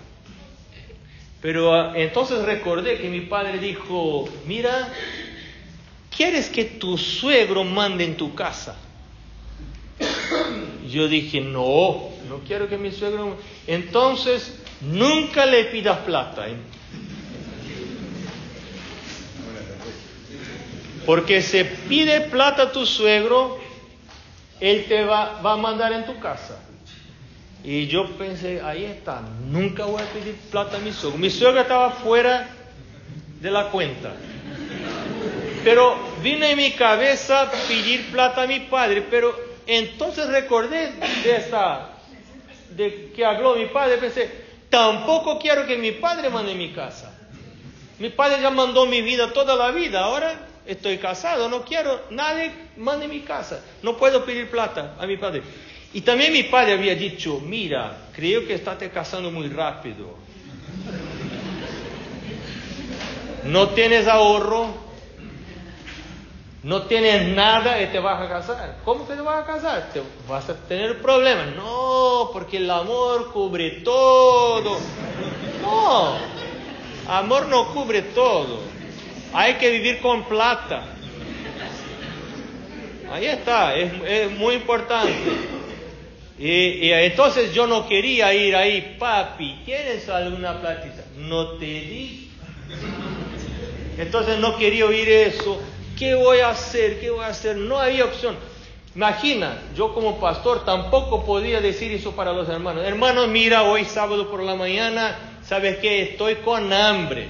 Pero 1.41 1.75
ah, 1.75 1.93
entonces 1.97 2.43
recordé 2.45 2.99
que 2.99 3.09
mi 3.09 3.23
padre 3.23 3.59
dijo, 3.59 4.29
mira, 4.47 4.93
¿quieres 6.19 6.49
que 6.49 6.65
tu 6.65 6.99
suegro 6.99 7.63
mande 7.63 8.03
en 8.05 8.17
tu 8.17 8.35
casa? 8.35 8.75
Yo 10.91 11.07
dije, 11.07 11.41
no, 11.41 12.11
no 12.29 12.41
quiero 12.45 12.69
que 12.69 12.77
mi 12.77 12.91
suegro... 12.91 13.37
Entonces, 13.69 14.53
nunca 14.81 15.47
le 15.47 15.67
pidas 15.67 15.99
plata. 15.99 16.49
¿eh? 16.49 16.57
Porque 21.07 21.41
se 21.41 21.65
pide 21.65 22.23
plata 22.23 22.65
a 22.65 22.73
tu 22.73 22.85
suegro, 22.85 23.57
él 24.59 24.87
te 24.89 25.05
va, 25.05 25.41
va 25.41 25.53
a 25.53 25.57
mandar 25.57 25.93
en 25.93 26.05
tu 26.05 26.19
casa. 26.19 26.59
Y 27.63 27.87
yo 27.87 28.11
pensé, 28.17 28.61
ahí 28.61 28.85
está, 28.85 29.23
nunca 29.47 29.85
voy 29.85 30.03
a 30.03 30.07
pedir 30.07 30.35
plata 30.51 30.79
a 30.79 30.81
mi 30.81 30.93
suegro. 30.93 31.17
Mi 31.17 31.31
suegro 31.31 31.61
estaba 31.61 31.93
fuera 31.93 32.49
de 33.41 33.51
la 33.53 33.71
cuenta. 33.71 34.15
Pero 35.63 36.08
vino 36.23 36.45
en 36.45 36.57
mi 36.57 36.73
cabeza 36.73 37.51
pedir 37.69 38.11
plata 38.11 38.43
a 38.43 38.47
mi 38.47 38.61
padre, 38.61 39.03
pero 39.11 39.35
entonces 39.67 40.27
recordé 40.29 40.93
de 41.23 41.37
esta, 41.37 41.91
de 42.71 43.13
que 43.15 43.25
habló 43.25 43.55
mi 43.57 43.67
padre, 43.67 43.99
pensé, 43.99 44.31
tampoco 44.71 45.39
quiero 45.39 45.67
que 45.67 45.77
mi 45.77 45.93
padre 45.93 46.31
mande 46.31 46.55
mi 46.55 46.73
casa. 46.73 47.15
Mi 47.99 48.11
padre 48.11 48.41
ya 48.41 48.51
mandó 48.51 48.87
mi 48.87 49.03
vida 49.03 49.33
toda 49.33 49.57
la 49.57 49.71
vida, 49.73 50.05
ahora 50.05 50.49
estoy 50.67 50.99
casado, 50.99 51.49
no 51.49 51.65
quiero, 51.65 52.03
nadie 52.11 52.53
mande 52.77 53.09
mi 53.09 53.21
casa, 53.21 53.63
no 53.83 53.97
puedo 53.97 54.25
pedir 54.25 54.49
plata 54.51 54.95
a 54.99 55.07
mi 55.07 55.17
padre. 55.17 55.43
Y 55.93 56.03
también 56.03 56.33
mi 56.33 56.45
padre 56.45 56.75
había 56.75 56.95
dicho, 56.95 57.41
mira, 57.41 58.11
creo 58.15 58.47
que 58.47 58.55
estás 58.55 58.77
casando 58.93 59.31
muy 59.31 59.49
rápido. 59.49 60.17
No 63.45 63.71
tienes 63.71 64.07
ahorro, 64.07 64.88
no 66.63 66.83
tienes 66.83 67.37
nada 67.37 67.81
y 67.81 67.87
te 67.87 68.01
vas 68.01 68.21
a 68.21 68.29
casar. 68.29 68.79
¿Cómo 68.85 69.07
que 69.07 69.15
te 69.15 69.21
vas 69.21 69.43
a 69.43 69.47
casar? 69.47 69.91
Te 69.93 70.03
vas 70.29 70.49
a 70.49 70.55
tener 70.55 71.01
problemas. 71.01 71.55
No, 71.55 72.31
porque 72.33 72.57
el 72.57 72.71
amor 72.71 73.33
cubre 73.33 73.83
todo. 73.85 74.79
No, 75.63 76.17
amor 77.09 77.47
no 77.47 77.73
cubre 77.73 78.03
todo. 78.03 78.61
Hay 79.33 79.55
que 79.55 79.71
vivir 79.71 80.01
con 80.01 80.25
plata. 80.25 80.83
Ahí 83.13 83.27
está, 83.27 83.75
es, 83.75 84.31
muy 84.33 84.57
importante. 84.57 85.13
Y, 86.39 86.91
entonces 86.91 87.55
yo 87.55 87.67
no 87.67 87.89
quería 87.89 88.33
ir 88.35 88.55
ahí, 88.55 88.97
papi, 88.99 89.63
¿quieres 89.65 90.09
alguna 90.09 90.61
platita? 90.61 91.05
No 91.17 91.53
te 91.53 91.65
di. 91.65 92.31
Entonces 93.97 94.39
no 94.39 94.57
quería 94.57 94.87
oír 94.87 95.09
eso. 95.09 95.61
¿Qué 95.99 96.15
voy 96.15 96.39
a 96.39 96.51
hacer? 96.51 97.01
¿Qué 97.01 97.11
voy 97.11 97.25
a 97.25 97.29
hacer? 97.29 97.57
No 97.57 97.79
había 97.79 98.05
opción. 98.05 98.37
Imagina, 98.95 99.63
yo 99.75 99.93
como 99.93 100.21
pastor 100.21 100.65
tampoco 100.65 101.25
podía 101.25 101.61
decir 101.61 101.91
eso 101.91 102.13
para 102.13 102.33
los 102.33 102.49
hermanos. 102.49 102.85
Hermanos, 102.85 103.29
mira, 103.29 103.65
hoy 103.65 103.85
sábado 103.85 104.31
por 104.31 104.43
la 104.43 104.55
mañana, 104.55 105.17
¿sabes 105.45 105.79
qué? 105.79 106.03
Estoy 106.03 106.37
con 106.37 106.73
hambre. 106.73 107.29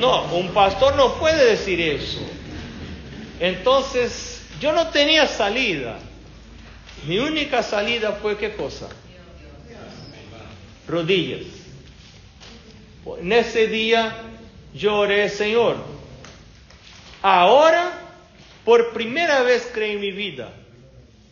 No, 0.00 0.24
un 0.34 0.48
pastor 0.48 0.96
no 0.96 1.14
puede 1.14 1.44
decir 1.44 1.80
eso. 1.80 2.20
Entonces, 3.38 4.44
yo 4.60 4.72
no 4.72 4.88
tenía 4.88 5.26
salida. 5.26 5.96
Mi 7.06 7.18
única 7.18 7.62
salida 7.62 8.12
fue 8.20 8.36
qué 8.36 8.54
cosa? 8.56 8.88
Rodillas. 10.88 11.46
En 13.20 13.32
ese 13.32 13.68
día 13.68 14.16
lloré, 14.74 15.28
Señor, 15.28 15.93
ahora 17.24 17.90
por 18.66 18.92
primera 18.92 19.42
vez 19.42 19.70
creí 19.72 19.92
en 19.92 20.00
mi 20.00 20.12
vida. 20.12 20.52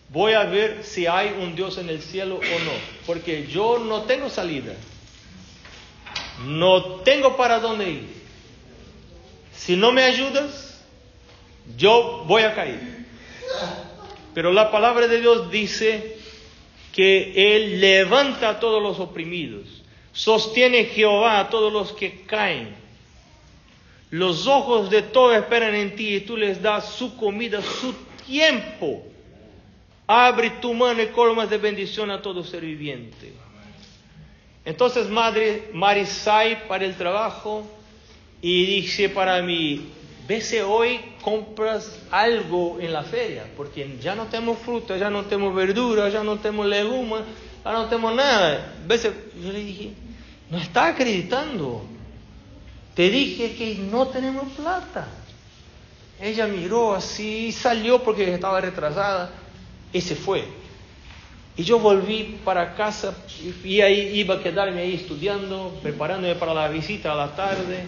Voy 0.08 0.32
a 0.32 0.44
ver 0.44 0.84
si 0.84 1.06
hay 1.06 1.34
un 1.38 1.54
Dios 1.54 1.76
en 1.78 1.90
el 1.90 2.00
cielo 2.00 2.36
o 2.36 2.64
no, 2.64 2.72
porque 3.06 3.46
yo 3.46 3.78
no 3.78 4.02
tengo 4.02 4.30
salida. 4.30 4.74
No 6.46 6.82
tengo 7.00 7.36
para 7.36 7.60
dónde 7.60 7.90
ir. 7.90 8.08
Si 9.54 9.76
no 9.76 9.92
me 9.92 10.02
ayudas, 10.02 10.82
yo 11.76 12.24
voy 12.26 12.42
a 12.42 12.54
caer. 12.54 12.80
Pero 14.34 14.50
la 14.52 14.70
palabra 14.70 15.08
de 15.08 15.20
Dios 15.20 15.50
dice 15.50 16.16
que 16.94 17.56
Él 17.56 17.80
levanta 17.80 18.48
a 18.48 18.60
todos 18.60 18.82
los 18.82 18.98
oprimidos, 18.98 19.82
sostiene 20.12 20.86
Jehová 20.86 21.38
a 21.38 21.50
todos 21.50 21.72
los 21.72 21.92
que 21.92 22.22
caen. 22.22 22.81
Los 24.12 24.46
ojos 24.46 24.90
de 24.90 25.00
todos 25.00 25.34
esperan 25.34 25.74
en 25.74 25.96
ti 25.96 26.16
y 26.16 26.20
tú 26.20 26.36
les 26.36 26.60
das 26.60 26.90
su 26.90 27.16
comida, 27.16 27.62
su 27.62 27.94
tiempo. 28.26 29.02
Abre 30.06 30.50
tu 30.60 30.74
mano 30.74 31.00
y 31.02 31.06
colmas 31.06 31.48
de 31.48 31.56
bendición 31.56 32.10
a 32.10 32.20
todo 32.20 32.44
ser 32.44 32.60
viviente. 32.60 33.32
Entonces, 34.66 35.08
madre 35.08 35.70
Marisai 35.72 36.68
para 36.68 36.84
el 36.84 36.94
trabajo 36.94 37.66
y 38.42 38.66
dice 38.66 39.08
para 39.08 39.40
mí, 39.40 39.88
vese 40.28 40.62
hoy 40.62 41.00
compras 41.22 41.98
algo 42.10 42.80
en 42.80 42.92
la 42.92 43.04
feria, 43.04 43.46
porque 43.56 43.96
ya 43.98 44.14
no 44.14 44.26
tenemos 44.26 44.58
fruta, 44.58 44.98
ya 44.98 45.08
no 45.08 45.22
tenemos 45.22 45.54
verdura, 45.54 46.10
ya 46.10 46.22
no 46.22 46.38
tenemos 46.38 46.66
legumas, 46.66 47.22
ya 47.64 47.72
no 47.72 47.86
tenemos 47.86 48.14
nada. 48.14 48.74
Vese, 48.86 49.10
yo 49.42 49.52
le 49.52 49.60
dije, 49.60 49.92
no 50.50 50.58
está 50.58 50.88
acreditando. 50.88 51.86
Te 52.94 53.08
dije 53.08 53.54
que 53.54 53.76
no 53.76 54.08
tenemos 54.08 54.52
plata. 54.52 55.08
Ella 56.20 56.46
miró 56.46 56.94
así, 56.94 57.50
salió 57.50 58.02
porque 58.02 58.32
estaba 58.32 58.60
retrasada 58.60 59.30
y 59.92 60.00
se 60.00 60.14
fue. 60.14 60.44
Y 61.56 61.64
yo 61.64 61.78
volví 61.78 62.38
para 62.44 62.74
casa 62.74 63.14
y 63.64 63.80
ahí 63.80 64.18
iba 64.20 64.36
a 64.36 64.42
quedarme 64.42 64.82
ahí 64.82 64.94
estudiando, 64.94 65.78
preparándome 65.82 66.34
para 66.34 66.54
la 66.54 66.68
visita 66.68 67.12
a 67.12 67.14
la 67.14 67.34
tarde. 67.34 67.86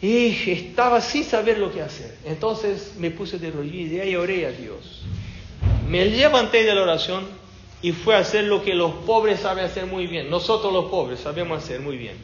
Y 0.00 0.50
estaba 0.50 1.00
sin 1.00 1.24
saber 1.24 1.58
lo 1.58 1.72
que 1.72 1.82
hacer. 1.82 2.16
Entonces 2.24 2.94
me 2.98 3.10
puse 3.10 3.38
de 3.38 3.50
rodillas 3.50 3.92
y 3.92 4.00
ahí 4.00 4.16
oré 4.16 4.46
a 4.46 4.52
Dios. 4.52 5.02
Me 5.88 6.04
levanté 6.04 6.64
de 6.64 6.74
la 6.74 6.82
oración 6.82 7.24
y 7.82 7.92
fue 7.92 8.14
a 8.14 8.18
hacer 8.18 8.44
lo 8.44 8.62
que 8.62 8.74
los 8.74 8.92
pobres 9.04 9.40
saben 9.40 9.64
hacer 9.64 9.86
muy 9.86 10.06
bien. 10.06 10.30
Nosotros 10.30 10.72
los 10.72 10.86
pobres 10.86 11.20
sabemos 11.20 11.62
hacer 11.62 11.80
muy 11.80 11.96
bien. 11.96 12.16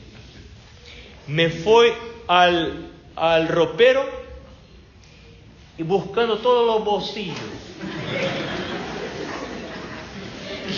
Me 1.29 1.51
fui 1.51 1.93
al, 2.27 2.91
al 3.17 3.49
ropero 3.49 4.05
y 5.79 5.83
buscando 5.83 6.39
todos 6.39 6.67
los 6.67 6.85
bolsillos. 6.85 7.37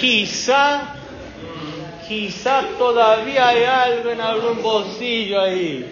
Quizá, 0.00 0.94
quizá 2.06 2.62
todavía 2.78 3.48
hay 3.48 3.64
algo 3.64 4.10
en 4.10 4.20
algún 4.20 4.62
bolsillo 4.62 5.40
ahí 5.40 5.90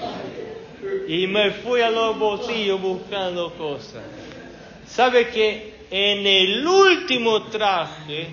y 1.09 1.27
me 1.27 1.51
fui 1.51 1.81
a 1.81 1.91
los 1.91 2.19
bolsillos 2.19 2.81
buscando 2.81 3.53
cosas. 3.55 4.03
¿Sabe 4.87 5.29
que 5.29 5.75
en 5.91 6.27
el 6.27 6.67
último 6.67 7.45
traje 7.45 8.29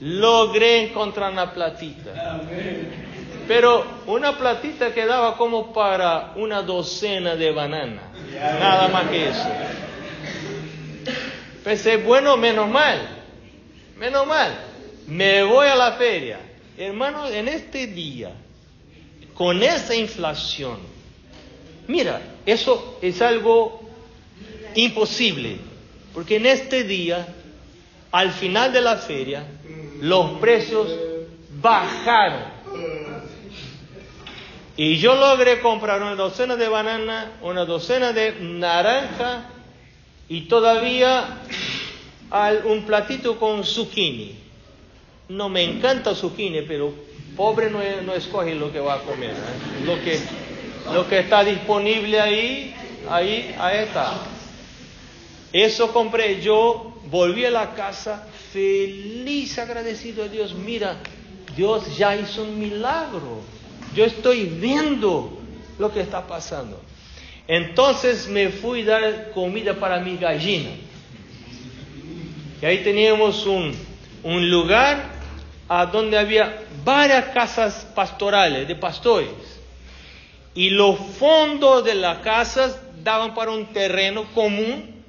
logré 0.00 0.88
encontrar 0.88 1.32
una 1.32 1.52
platita? 1.52 2.40
Pero 3.48 3.84
una 4.06 4.36
platita 4.38 4.92
que 4.94 5.04
daba 5.06 5.36
como 5.36 5.72
para 5.72 6.32
una 6.36 6.62
docena 6.62 7.36
de 7.36 7.50
bananas. 7.52 8.04
Nada 8.34 8.88
más 8.88 9.08
que 9.08 9.28
eso. 9.28 9.48
Pensé, 11.64 11.96
bueno, 11.98 12.36
menos 12.36 12.68
mal. 12.68 12.98
Menos 13.98 14.26
mal. 14.26 14.52
Me 15.06 15.42
voy 15.42 15.66
a 15.66 15.74
la 15.74 15.92
feria. 15.92 16.40
Hermano, 16.76 17.26
en 17.28 17.48
este 17.48 17.86
día, 17.86 18.32
con 19.34 19.62
esa 19.62 19.94
inflación, 19.94 20.92
Mira, 21.88 22.22
eso 22.46 22.98
es 23.02 23.20
algo 23.22 23.82
imposible, 24.74 25.58
porque 26.14 26.36
en 26.36 26.46
este 26.46 26.84
día, 26.84 27.26
al 28.10 28.30
final 28.30 28.72
de 28.72 28.80
la 28.80 28.96
feria, 28.96 29.44
los 30.00 30.38
precios 30.38 30.88
bajaron. 31.60 32.44
Y 34.76 34.96
yo 34.96 35.14
logré 35.14 35.60
comprar 35.60 36.00
una 36.00 36.14
docena 36.14 36.56
de 36.56 36.68
banana, 36.68 37.32
una 37.42 37.64
docena 37.64 38.12
de 38.12 38.36
naranja 38.40 39.44
y 40.28 40.42
todavía 40.42 41.40
un 42.64 42.84
platito 42.84 43.38
con 43.38 43.64
zucchini. 43.64 44.36
No 45.28 45.48
me 45.48 45.62
encanta 45.62 46.14
zucchini, 46.14 46.62
pero 46.62 46.92
pobre 47.36 47.70
no, 47.70 47.80
escoge 48.14 48.54
lo 48.54 48.72
que 48.72 48.80
va 48.80 48.94
a 48.94 48.98
comer. 49.00 49.30
¿eh? 49.30 49.84
Lo 49.84 50.02
que 50.02 50.20
lo 50.92 51.08
que 51.08 51.20
está 51.20 51.44
disponible 51.44 52.20
ahí, 52.20 52.74
ahí, 53.08 53.54
ahí 53.58 53.78
está. 53.84 54.14
Eso 55.52 55.92
compré. 55.92 56.40
Yo 56.40 56.94
volví 57.10 57.44
a 57.44 57.50
la 57.50 57.74
casa 57.74 58.26
feliz, 58.52 59.58
agradecido 59.58 60.24
a 60.24 60.28
Dios. 60.28 60.54
Mira, 60.54 60.96
Dios 61.54 61.96
ya 61.96 62.16
hizo 62.16 62.42
un 62.42 62.58
milagro. 62.58 63.40
Yo 63.94 64.04
estoy 64.04 64.44
viendo 64.44 65.38
lo 65.78 65.92
que 65.92 66.00
está 66.00 66.26
pasando. 66.26 66.80
Entonces 67.46 68.28
me 68.28 68.48
fui 68.48 68.82
a 68.82 69.00
dar 69.00 69.30
comida 69.32 69.74
para 69.74 69.98
mi 70.00 70.16
gallina. 70.16 70.70
Y 72.60 72.64
ahí 72.66 72.78
teníamos 72.84 73.44
un, 73.46 73.74
un 74.22 74.50
lugar 74.50 75.10
a 75.68 75.86
donde 75.86 76.18
había 76.18 76.62
varias 76.84 77.26
casas 77.26 77.86
pastorales, 77.94 78.68
de 78.68 78.76
pastores 78.76 79.52
y 80.54 80.70
los 80.70 80.98
fondos 80.98 81.84
de 81.84 81.94
las 81.94 82.18
casas 82.18 82.78
daban 83.02 83.34
para 83.34 83.50
un 83.50 83.66
terreno 83.66 84.24
común. 84.34 85.02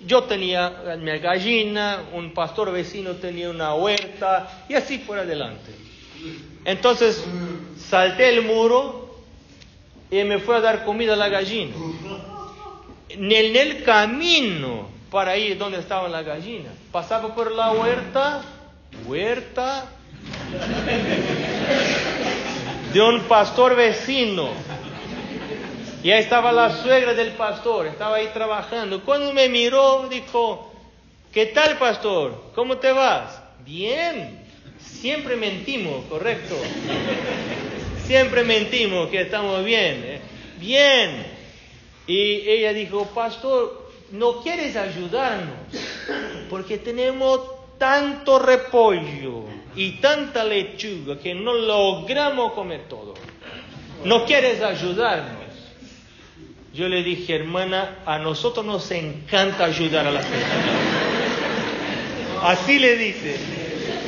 Yo 0.00 0.24
tenía 0.24 0.96
mi 0.98 1.18
gallina, 1.18 2.04
un 2.12 2.32
pastor 2.32 2.70
vecino 2.70 3.12
tenía 3.12 3.50
una 3.50 3.74
huerta 3.74 4.64
y 4.68 4.74
así 4.74 4.98
por 4.98 5.18
adelante. 5.18 5.72
Entonces 6.64 7.24
salté 7.88 8.30
el 8.30 8.42
muro 8.42 9.16
y 10.10 10.22
me 10.24 10.38
fui 10.38 10.54
a 10.54 10.60
dar 10.60 10.84
comida 10.84 11.14
a 11.14 11.16
la 11.16 11.28
gallina. 11.28 11.74
En 13.08 13.56
el 13.56 13.82
camino 13.84 14.88
para 15.10 15.36
ir 15.36 15.56
donde 15.58 15.78
estaba 15.78 16.08
la 16.08 16.22
gallina, 16.22 16.70
pasaba 16.90 17.34
por 17.34 17.52
la 17.52 17.72
huerta, 17.72 18.42
huerta 19.06 19.86
de 22.92 23.00
un 23.00 23.20
pastor 23.22 23.76
vecino 23.76 24.48
y 26.04 26.10
ahí 26.10 26.20
estaba 26.20 26.52
la 26.52 26.82
suegra 26.82 27.14
del 27.14 27.30
pastor, 27.30 27.86
estaba 27.86 28.16
ahí 28.16 28.28
trabajando. 28.34 29.02
Cuando 29.04 29.32
me 29.32 29.48
miró, 29.48 30.06
dijo, 30.10 30.70
¿qué 31.32 31.46
tal 31.46 31.78
pastor? 31.78 32.52
¿Cómo 32.54 32.76
te 32.76 32.92
vas? 32.92 33.40
Bien. 33.64 34.43
Siempre 35.04 35.36
mentimos, 35.36 36.06
correcto. 36.06 36.56
Siempre 38.06 38.42
mentimos 38.42 39.10
que 39.10 39.20
estamos 39.20 39.62
bien. 39.62 40.02
¿eh? 40.02 40.20
Bien. 40.58 41.26
Y 42.06 42.48
ella 42.48 42.72
dijo, 42.72 43.04
pastor, 43.14 43.90
¿no 44.12 44.40
quieres 44.40 44.76
ayudarnos? 44.76 45.58
Porque 46.48 46.78
tenemos 46.78 47.38
tanto 47.76 48.38
repollo 48.38 49.44
y 49.76 50.00
tanta 50.00 50.42
lechuga 50.42 51.18
que 51.18 51.34
no 51.34 51.52
logramos 51.52 52.54
comer 52.54 52.88
todo. 52.88 53.12
¿No 54.06 54.24
quieres 54.24 54.62
ayudarnos? 54.62 55.52
Yo 56.72 56.88
le 56.88 57.02
dije, 57.02 57.36
hermana, 57.36 57.98
a 58.06 58.18
nosotros 58.18 58.64
nos 58.64 58.90
encanta 58.90 59.66
ayudar 59.66 60.06
a 60.06 60.10
las 60.10 60.24
personas. 60.24 60.64
Así 62.42 62.78
le 62.78 62.96
dice, 62.96 63.36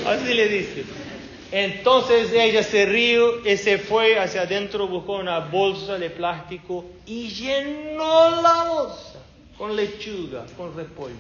así 0.09 0.35
le 0.35 0.49
dice. 0.49 0.85
Entonces 1.53 2.33
ella 2.33 2.62
se 2.62 2.87
rió 2.87 3.47
y 3.47 3.57
se 3.57 3.79
fue 3.79 4.19
hacia 4.19 4.42
adentro, 4.42 4.88
buscó 4.88 5.16
una 5.16 5.38
bolsa 5.40 5.97
de 5.99 6.11
plástico 6.11 6.85
y 7.07 7.29
llenó 7.29 8.42
la 8.42 8.64
bolsa 8.64 9.21
con 9.57 9.77
lechuga, 9.77 10.45
con 10.57 10.77
repollo. 10.77 11.14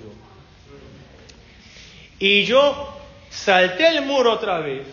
Y 2.18 2.44
yo 2.44 2.92
salté 3.30 3.88
el 3.88 4.04
muro 4.04 4.32
otra 4.32 4.58
vez 4.58 4.86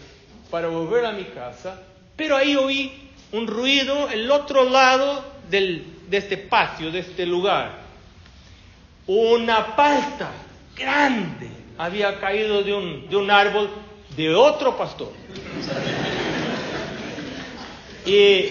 para 0.51 0.67
volver 0.67 1.05
a 1.05 1.11
mi 1.11 1.23
casa, 1.23 1.81
pero 2.15 2.37
ahí 2.37 2.55
oí 2.55 2.91
un 3.31 3.47
ruido 3.47 4.09
el 4.09 4.29
otro 4.29 4.69
lado 4.69 5.25
del, 5.49 5.83
de 6.09 6.17
este 6.17 6.37
patio, 6.37 6.91
de 6.91 6.99
este 6.99 7.25
lugar. 7.25 7.81
Una 9.07 9.75
palta 9.75 10.31
grande 10.75 11.62
había 11.77 12.19
caído 12.19 12.63
de 12.63 12.73
un, 12.73 13.09
de 13.09 13.15
un 13.15 13.29
árbol 13.31 13.69
de 14.15 14.33
otro 14.33 14.77
pastor. 14.77 15.11
Y, 18.05 18.49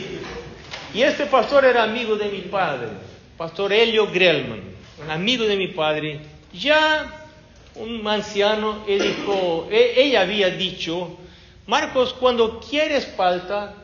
y 0.94 1.02
este 1.02 1.26
pastor 1.26 1.64
era 1.64 1.82
amigo 1.82 2.16
de 2.16 2.28
mi 2.30 2.40
padre, 2.40 2.88
pastor 3.36 3.72
Helio 3.72 4.06
Grelman, 4.10 4.60
un 5.02 5.10
amigo 5.10 5.44
de 5.44 5.56
mi 5.56 5.68
padre, 5.68 6.20
ya 6.52 7.28
un 7.74 8.06
anciano, 8.06 8.84
dijo, 8.86 9.68
e, 9.70 9.94
ella 9.96 10.22
había 10.22 10.50
dicho, 10.50 11.18
Marcos, 11.66 12.14
cuando 12.14 12.60
quieres 12.60 13.06
palta, 13.06 13.74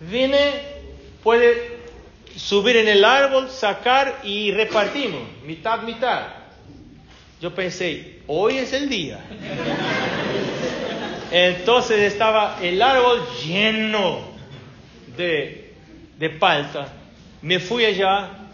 viene, 0.00 0.52
puede 1.22 1.78
subir 2.36 2.76
en 2.76 2.88
el 2.88 3.04
árbol, 3.04 3.50
sacar 3.50 4.20
y 4.24 4.50
repartimos, 4.52 5.22
mitad, 5.44 5.82
mitad. 5.82 6.28
Yo 7.40 7.54
pensé, 7.54 8.13
hoy 8.26 8.58
es 8.58 8.72
el 8.72 8.88
día. 8.88 9.20
Entonces 11.30 12.12
estaba 12.12 12.58
el 12.62 12.80
árbol 12.80 13.20
lleno 13.44 14.20
de, 15.16 15.74
de 16.18 16.30
palta. 16.30 16.88
Me 17.42 17.58
fui 17.58 17.84
allá 17.84 18.44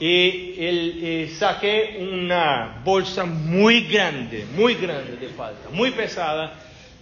y 0.00 0.54
el, 0.58 1.30
saqué 1.38 1.98
una 2.00 2.80
bolsa 2.84 3.24
muy 3.24 3.82
grande, 3.82 4.44
muy 4.56 4.74
grande 4.74 5.16
de 5.16 5.28
palta, 5.28 5.68
muy 5.70 5.92
pesada. 5.92 6.52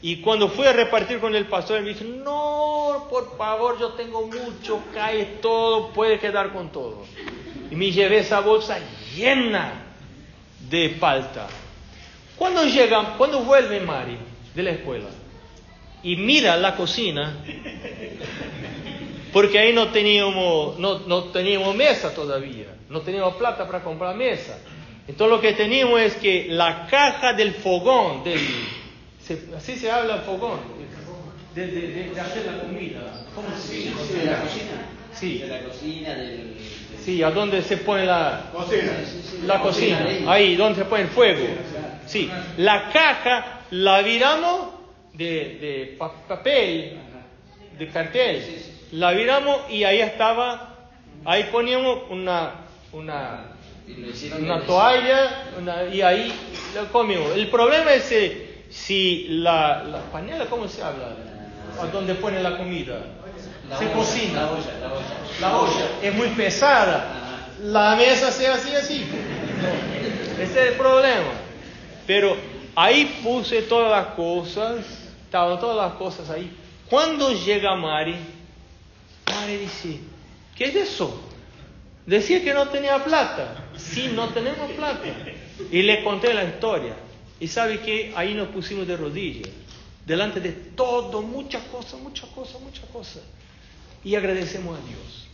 Y 0.03 0.17
cuando 0.17 0.49
fui 0.49 0.67
a 0.67 0.73
repartir 0.73 1.19
con 1.21 1.35
el 1.35 1.47
pastor, 1.47 1.81
me 1.81 1.91
dijo, 1.91 2.05
no, 2.05 3.07
por 3.09 3.37
favor, 3.39 3.79
yo 3.79 3.91
tengo 3.91 4.27
mucho, 4.27 4.83
cae 4.93 5.39
todo, 5.41 5.91
puede 5.93 6.19
quedar 6.19 6.53
con 6.53 6.71
todo. 6.71 7.05
Y 7.71 7.77
me 7.77 7.91
llevé 7.91 8.19
esa 8.19 8.41
bolsa 8.41 8.79
llena 9.17 9.73
de 10.69 10.91
palta. 10.91 11.47
Cuando 12.43 12.65
llega, 12.65 13.15
cuando 13.17 13.45
vuelve 13.45 13.79
Mari 13.79 14.19
de 14.53 14.63
la 14.65 14.73
escuela, 14.73 15.07
y 16.03 16.17
mira 16.17 16.57
la 16.57 16.75
cocina, 16.75 17.37
porque 19.33 19.61
ahí 19.61 19.73
no 19.73 19.93
teníamos, 19.93 20.77
no, 20.77 20.99
no 21.07 21.23
teníamos 21.27 21.77
mesa 21.77 22.13
todavía, 22.13 22.67
no 22.89 23.01
teníamos 23.03 23.37
plata 23.37 23.65
para 23.65 23.85
comprar 23.85 24.17
mesa. 24.17 24.59
Entonces 25.07 25.37
lo 25.37 25.41
que 25.41 25.53
teníamos 25.53 26.01
es 26.01 26.17
que 26.17 26.49
la 26.51 26.89
caja 26.89 27.33
del 27.33 27.55
fogón, 27.55 28.25
del, 28.25 28.41
así 29.57 29.77
se 29.77 29.89
habla 29.89 30.17
el 30.17 30.23
fogón, 30.23 30.59
de, 31.55 31.67
de, 31.69 32.21
hacer 32.21 32.45
la 32.45 32.59
comida. 32.61 33.25
¿Cómo 33.37 33.57
se 33.57 33.73
dice? 33.73 34.19
¿De 34.19 34.25
la 34.25 34.41
cocina? 34.43 34.89
Sí. 35.15 35.39
De 35.39 35.47
la 35.47 35.61
cocina, 35.61 36.15
del... 36.17 36.57
Sí, 37.05 37.23
a 37.23 37.31
dónde 37.31 37.63
se 37.63 37.77
pone 37.77 38.05
la 38.05 38.51
Cocina. 38.53 38.93
La 39.47 39.61
cocina, 39.61 40.07
ahí, 40.27 40.57
donde 40.57 40.81
se 40.81 40.85
pone 40.85 41.03
el 41.03 41.09
fuego. 41.09 41.47
Sí, 42.07 42.31
la 42.59 42.91
caja 42.91 43.61
la 43.71 44.03
viramos 44.03 44.69
de, 45.15 45.25
de 45.61 45.97
pa- 45.99 46.13
papel, 46.29 46.99
de 47.79 47.89
cartel, 47.89 48.45
la 48.93 49.13
viramos 49.13 49.71
y 49.71 49.85
ahí 49.85 50.01
estaba, 50.01 50.77
ahí 51.25 51.45
poníamos 51.45 52.01
una, 52.11 52.53
una, 52.93 53.45
una 54.39 54.61
toalla 54.63 55.45
una- 55.59 55.85
y 55.85 56.03
ahí 56.03 56.33
lo 56.75 56.87
comimos. 56.93 57.33
El 57.37 57.49
problema 57.49 57.93
es 57.95 58.11
eh, 58.13 58.65
si 58.71 59.27
la, 59.29 59.83
la 59.85 59.99
panela, 60.13 60.47
¿cómo 60.47 60.69
se 60.69 60.83
habla? 60.83 61.09
¿A 61.81 61.87
dónde 61.87 62.15
pone 62.15 62.43
la 62.43 62.57
comida? 62.59 62.99
La 63.71 63.79
se 63.79 63.85
olla, 63.87 63.95
cocina. 63.95 64.41
La 64.43 64.51
olla, 64.53 64.79
la 64.81 64.93
olla. 64.93 65.07
La 65.41 65.57
olla 65.57 65.87
es 66.03 66.15
muy 66.15 66.29
pesada. 66.29 67.19
La 67.63 67.97
mesa 67.97 68.31
se 68.31 68.49
hace 68.49 68.77
así. 68.77 69.07
Ese 70.41 70.43
es 70.43 70.57
el 70.73 70.75
problema. 70.75 71.31
Pero 72.07 72.37
ahí 72.75 73.21
puse 73.23 73.63
todas 73.63 73.91
las 73.91 74.15
cosas, 74.15 74.85
estaban 75.25 75.59
todas 75.61 75.77
las 75.77 75.99
cosas 75.99 76.29
ahí. 76.31 76.51
Cuando 76.89 77.33
llega 77.33 77.75
Mari, 77.77 78.17
Mari 79.27 79.57
dice, 79.57 79.99
¿qué 80.57 80.65
es 80.65 80.77
eso? 80.77 81.21
Decía 82.07 82.43
que 82.43 82.53
no 82.53 82.69
tenía 82.69 83.03
plata. 83.03 83.69
Sí, 83.77 84.11
no 84.15 84.29
tenemos 84.31 84.71
plata. 84.73 85.05
Y 85.71 85.83
le 85.83 86.03
conté 86.03 86.35
la 86.35 86.45
historia. 86.45 86.97
Y 87.39 87.49
sabe 87.49 87.81
que 87.81 88.13
ahí 88.17 88.35
nos 88.35 88.49
pusimos 88.49 88.87
de 88.87 88.97
rodillas, 88.97 89.51
delante 90.07 90.41
de 90.41 90.53
todo, 90.53 91.23
muchas 91.23 91.63
cosas, 91.65 92.01
muchas 92.01 92.29
cosas, 92.31 92.61
muchas 92.61 92.85
cosas. 92.87 93.23
Y 94.05 94.15
agradecemos 94.15 94.79
a 94.79 94.87
Dios. 94.87 95.29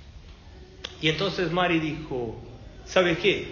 Y 1.00 1.08
entonces 1.08 1.50
Mari 1.50 1.80
dijo, 1.80 2.36
¿sabe 2.84 3.16
qué? 3.18 3.48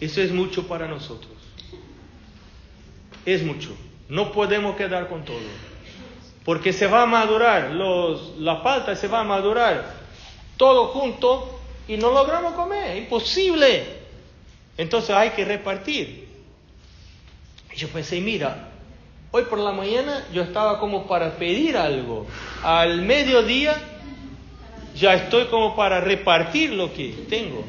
Eso 0.00 0.20
es 0.20 0.32
mucho 0.32 0.66
para 0.66 0.88
nosotros. 0.88 1.31
Es 3.24 3.42
mucho. 3.42 3.70
No 4.08 4.32
podemos 4.32 4.76
quedar 4.76 5.08
con 5.08 5.24
todo. 5.24 5.38
Porque 6.44 6.72
se 6.72 6.86
va 6.86 7.02
a 7.02 7.06
madurar, 7.06 7.70
los, 7.70 8.38
la 8.38 8.56
falta 8.56 8.96
se 8.96 9.06
va 9.06 9.20
a 9.20 9.24
madurar 9.24 9.94
todo 10.56 10.88
junto 10.88 11.60
y 11.86 11.96
no 11.96 12.12
logramos 12.12 12.54
comer. 12.54 12.96
Imposible. 12.96 13.84
Entonces 14.76 15.10
hay 15.10 15.30
que 15.30 15.44
repartir. 15.44 16.28
Y 17.72 17.76
yo 17.76 17.88
pensé, 17.88 18.20
mira, 18.20 18.68
hoy 19.30 19.44
por 19.44 19.58
la 19.58 19.72
mañana 19.72 20.26
yo 20.32 20.42
estaba 20.42 20.78
como 20.78 21.06
para 21.06 21.36
pedir 21.36 21.76
algo. 21.76 22.26
Al 22.62 23.02
mediodía 23.02 23.80
ya 24.96 25.14
estoy 25.14 25.46
como 25.46 25.74
para 25.74 26.00
repartir 26.00 26.72
lo 26.72 26.92
que 26.92 27.24
tengo. 27.28 27.64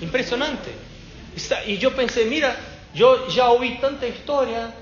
Impresionante. 0.00 0.70
Y 1.66 1.78
yo 1.78 1.94
pensé, 1.94 2.24
mira, 2.24 2.56
yo 2.94 3.28
ya 3.28 3.50
oí 3.50 3.78
tanta 3.78 4.06
historia 4.06 4.74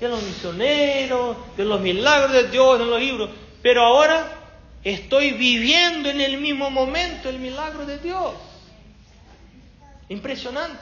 de 0.00 0.08
los 0.08 0.22
misioneros, 0.22 1.36
de 1.56 1.64
los 1.64 1.80
milagros 1.80 2.32
de 2.32 2.48
Dios 2.48 2.80
en 2.80 2.90
los 2.90 3.00
libros, 3.00 3.30
pero 3.62 3.82
ahora 3.82 4.32
estoy 4.84 5.32
viviendo 5.32 6.10
en 6.10 6.20
el 6.20 6.38
mismo 6.38 6.70
momento 6.70 7.28
el 7.28 7.38
milagro 7.38 7.86
de 7.86 7.98
Dios. 7.98 8.34
Impresionante. 10.08 10.78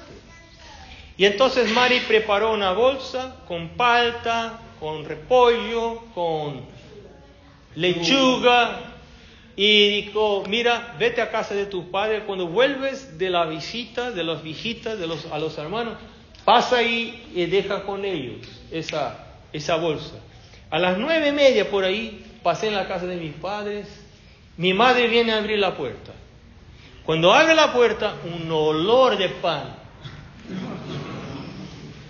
Y 1.16 1.24
entonces 1.24 1.70
Mari 1.70 2.00
preparó 2.00 2.52
una 2.52 2.72
bolsa 2.72 3.36
con 3.46 3.70
palta, 3.70 4.60
con 4.80 5.04
repollo, 5.04 6.02
con 6.12 6.62
lechuga, 7.76 8.94
y 9.56 10.02
dijo, 10.02 10.42
mira, 10.48 10.96
vete 10.98 11.22
a 11.22 11.30
casa 11.30 11.54
de 11.54 11.66
tu 11.66 11.90
padre, 11.90 12.24
cuando 12.24 12.48
vuelves 12.48 13.18
de 13.18 13.30
la 13.30 13.46
visita, 13.46 14.10
de 14.10 14.24
las 14.24 14.42
visitas 14.42 14.98
de 14.98 15.06
los, 15.06 15.26
a 15.26 15.38
los 15.38 15.56
hermanos, 15.58 15.94
pasa 16.44 16.78
ahí 16.78 17.30
y 17.34 17.46
deja 17.46 17.82
con 17.82 18.04
ellos 18.04 18.36
esa, 18.70 19.76
bolsa. 19.76 20.16
A 20.70 20.78
las 20.78 20.98
nueve 20.98 21.28
y 21.28 21.32
media 21.32 21.70
por 21.70 21.84
ahí, 21.84 22.24
pasé 22.42 22.68
en 22.68 22.74
la 22.74 22.86
casa 22.88 23.06
de 23.06 23.16
mis 23.16 23.32
padres, 23.34 23.86
mi 24.56 24.72
madre 24.74 25.08
viene 25.08 25.32
a 25.32 25.38
abrir 25.38 25.58
la 25.58 25.76
puerta. 25.76 26.12
Cuando 27.04 27.32
abre 27.32 27.54
la 27.54 27.72
puerta, 27.72 28.14
un 28.24 28.50
olor 28.50 29.16
de 29.16 29.28
pan. 29.28 29.74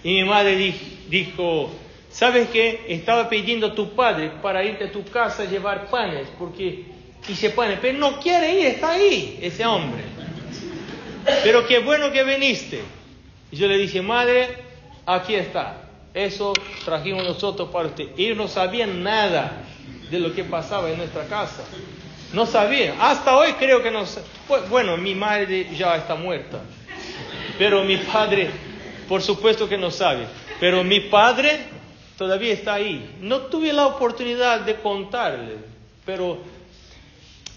Y 0.02 0.14
mi 0.14 0.24
madre 0.24 0.56
di- 0.56 0.98
dijo, 1.08 1.70
¿sabes 2.10 2.48
qué? 2.50 2.84
Estaba 2.88 3.28
pidiendo 3.28 3.68
a 3.68 3.74
tu 3.74 3.90
padre 3.94 4.30
para 4.42 4.62
irte 4.64 4.84
a 4.84 4.92
tu 4.92 5.04
casa 5.04 5.42
a 5.42 5.46
llevar 5.46 5.86
panes, 5.90 6.28
porque 6.38 6.84
hice 7.28 7.50
panes, 7.50 7.78
pero 7.80 7.98
no 7.98 8.20
quiere 8.20 8.60
ir, 8.60 8.66
está 8.66 8.92
ahí 8.92 9.38
ese 9.42 9.64
hombre. 9.64 10.02
Pero 11.42 11.66
qué 11.66 11.78
bueno 11.78 12.12
que 12.12 12.22
viniste. 12.22 12.82
Y 13.54 13.56
yo 13.56 13.68
le 13.68 13.78
dije, 13.78 14.02
madre, 14.02 14.48
aquí 15.06 15.36
está. 15.36 15.76
Eso 16.12 16.52
trajimos 16.84 17.22
nosotros 17.22 17.68
para 17.68 17.86
usted. 17.86 18.08
Ellos 18.18 18.36
no 18.36 18.48
sabían 18.48 19.00
nada 19.04 19.62
de 20.10 20.18
lo 20.18 20.34
que 20.34 20.42
pasaba 20.42 20.90
en 20.90 20.98
nuestra 20.98 21.28
casa. 21.28 21.62
No 22.32 22.46
sabían. 22.46 22.96
Hasta 23.00 23.36
hoy 23.36 23.52
creo 23.52 23.80
que 23.80 23.92
no 23.92 24.02
Bueno, 24.68 24.96
mi 24.96 25.14
madre 25.14 25.68
ya 25.72 25.94
está 25.94 26.16
muerta. 26.16 26.62
pero 27.56 27.84
mi 27.84 27.96
padre, 27.98 28.50
por 29.08 29.22
supuesto 29.22 29.68
que 29.68 29.78
no 29.78 29.92
sabe, 29.92 30.26
pero 30.58 30.82
mi 30.82 30.98
padre 30.98 31.60
todavía 32.18 32.54
está 32.54 32.74
ahí. 32.74 33.18
No 33.20 33.42
tuve 33.42 33.72
la 33.72 33.86
oportunidad 33.86 34.62
de 34.62 34.74
contarle, 34.80 35.58
pero 36.04 36.38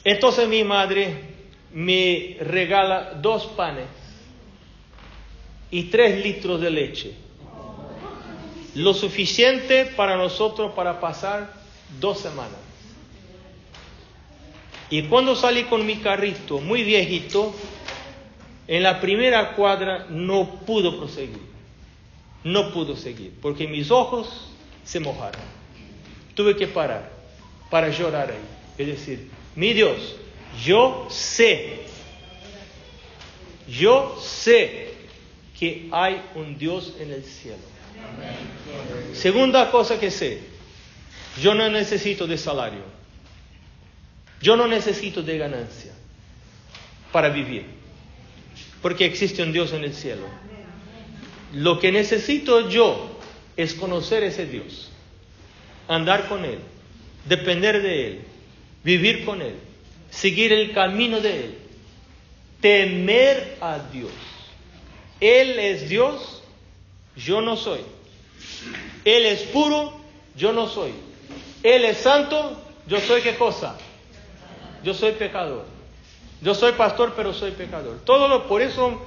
entonces 0.04 0.48
mi 0.48 0.64
madre 0.64 1.24
me 1.74 2.38
regala 2.42 3.14
dos 3.20 3.48
panes 3.48 3.88
y 5.72 5.84
tres 5.84 6.24
litros 6.24 6.62
de 6.62 6.70
leche. 6.70 7.14
Lo 8.76 8.94
suficiente 8.94 9.86
para 9.86 10.18
nosotros 10.18 10.74
para 10.74 11.00
pasar 11.00 11.54
dos 12.00 12.20
semanas. 12.20 12.60
Y 14.90 15.04
cuando 15.04 15.36
salí 15.36 15.64
con 15.64 15.86
mi 15.86 15.98
carrito 15.98 16.60
muy 16.60 16.84
viejito, 16.84 17.54
en 18.68 18.84
la 18.84 19.02
primera 19.02 19.56
cuadra 19.56 20.06
no 20.10 20.62
pudo 20.66 20.98
proseguir. 20.98 21.48
No 22.44 22.72
pudo 22.72 22.96
seguir, 22.96 23.34
porque 23.42 23.68
mis 23.68 23.92
ojos 23.92 24.52
se 24.86 25.00
mojaron. 25.00 25.42
Tuve 26.36 26.56
que 26.56 26.68
parar 26.68 27.12
para 27.70 27.90
llorar 27.90 28.32
ahí. 28.32 28.38
Es 28.78 28.88
decir, 28.88 29.30
mi 29.56 29.74
Dios, 29.74 30.16
yo 30.64 31.08
sé, 31.10 31.82
yo 33.68 34.18
sé 34.22 34.94
que 35.60 35.88
hay 35.92 36.22
un 36.36 36.58
Dios 36.58 36.94
en 37.00 37.12
el 37.12 37.24
cielo. 37.24 37.58
Segunda 39.14 39.72
cosa 39.72 40.00
que 40.00 40.12
sé, 40.12 40.40
yo 41.42 41.56
no 41.56 41.70
necesito 41.70 42.28
de 42.28 42.38
salario. 42.38 42.98
Yo 44.42 44.56
no 44.56 44.68
necesito 44.68 45.24
de 45.24 45.38
ganancia 45.38 45.92
para 47.12 47.30
vivir, 47.30 47.66
porque 48.82 49.06
existe 49.06 49.42
un 49.42 49.52
Dios 49.52 49.74
en 49.74 49.84
el 49.84 49.94
cielo. 49.94 50.28
Lo 51.54 51.80
que 51.80 51.92
necesito 51.92 52.70
yo 52.70 53.20
es 53.56 53.74
conocer 53.74 54.24
ese 54.24 54.46
Dios, 54.46 54.92
andar 55.88 56.28
con 56.28 56.46
Él, 56.46 56.60
depender 57.28 57.82
de 57.82 58.08
Él, 58.08 58.22
vivir 58.84 59.26
con 59.26 59.42
Él, 59.42 59.56
seguir 60.12 60.54
el 60.54 60.72
camino 60.74 61.20
de 61.20 61.46
Él, 61.46 61.58
temer 62.62 63.58
a 63.60 63.80
Dios. 63.92 64.12
Él 65.20 65.60
es 65.60 65.90
Dios, 65.90 66.44
yo 67.16 67.42
no 67.42 67.58
soy. 67.58 67.82
Él 69.06 69.26
es 69.26 69.42
puro, 69.44 69.94
yo 70.36 70.52
no 70.52 70.68
soy. 70.68 70.92
Él 71.64 71.86
es 71.86 71.98
santo, 71.98 72.62
yo 72.88 73.00
soy 73.00 73.22
qué 73.22 73.36
cosa? 73.36 73.78
Yo 74.84 74.94
soy 74.94 75.14
pecador. 75.14 75.66
Yo 76.42 76.54
soy 76.54 76.74
pastor, 76.74 77.14
pero 77.16 77.34
soy 77.34 77.52
pecador. 77.52 77.98
Por 78.48 78.62
eso 78.62 79.02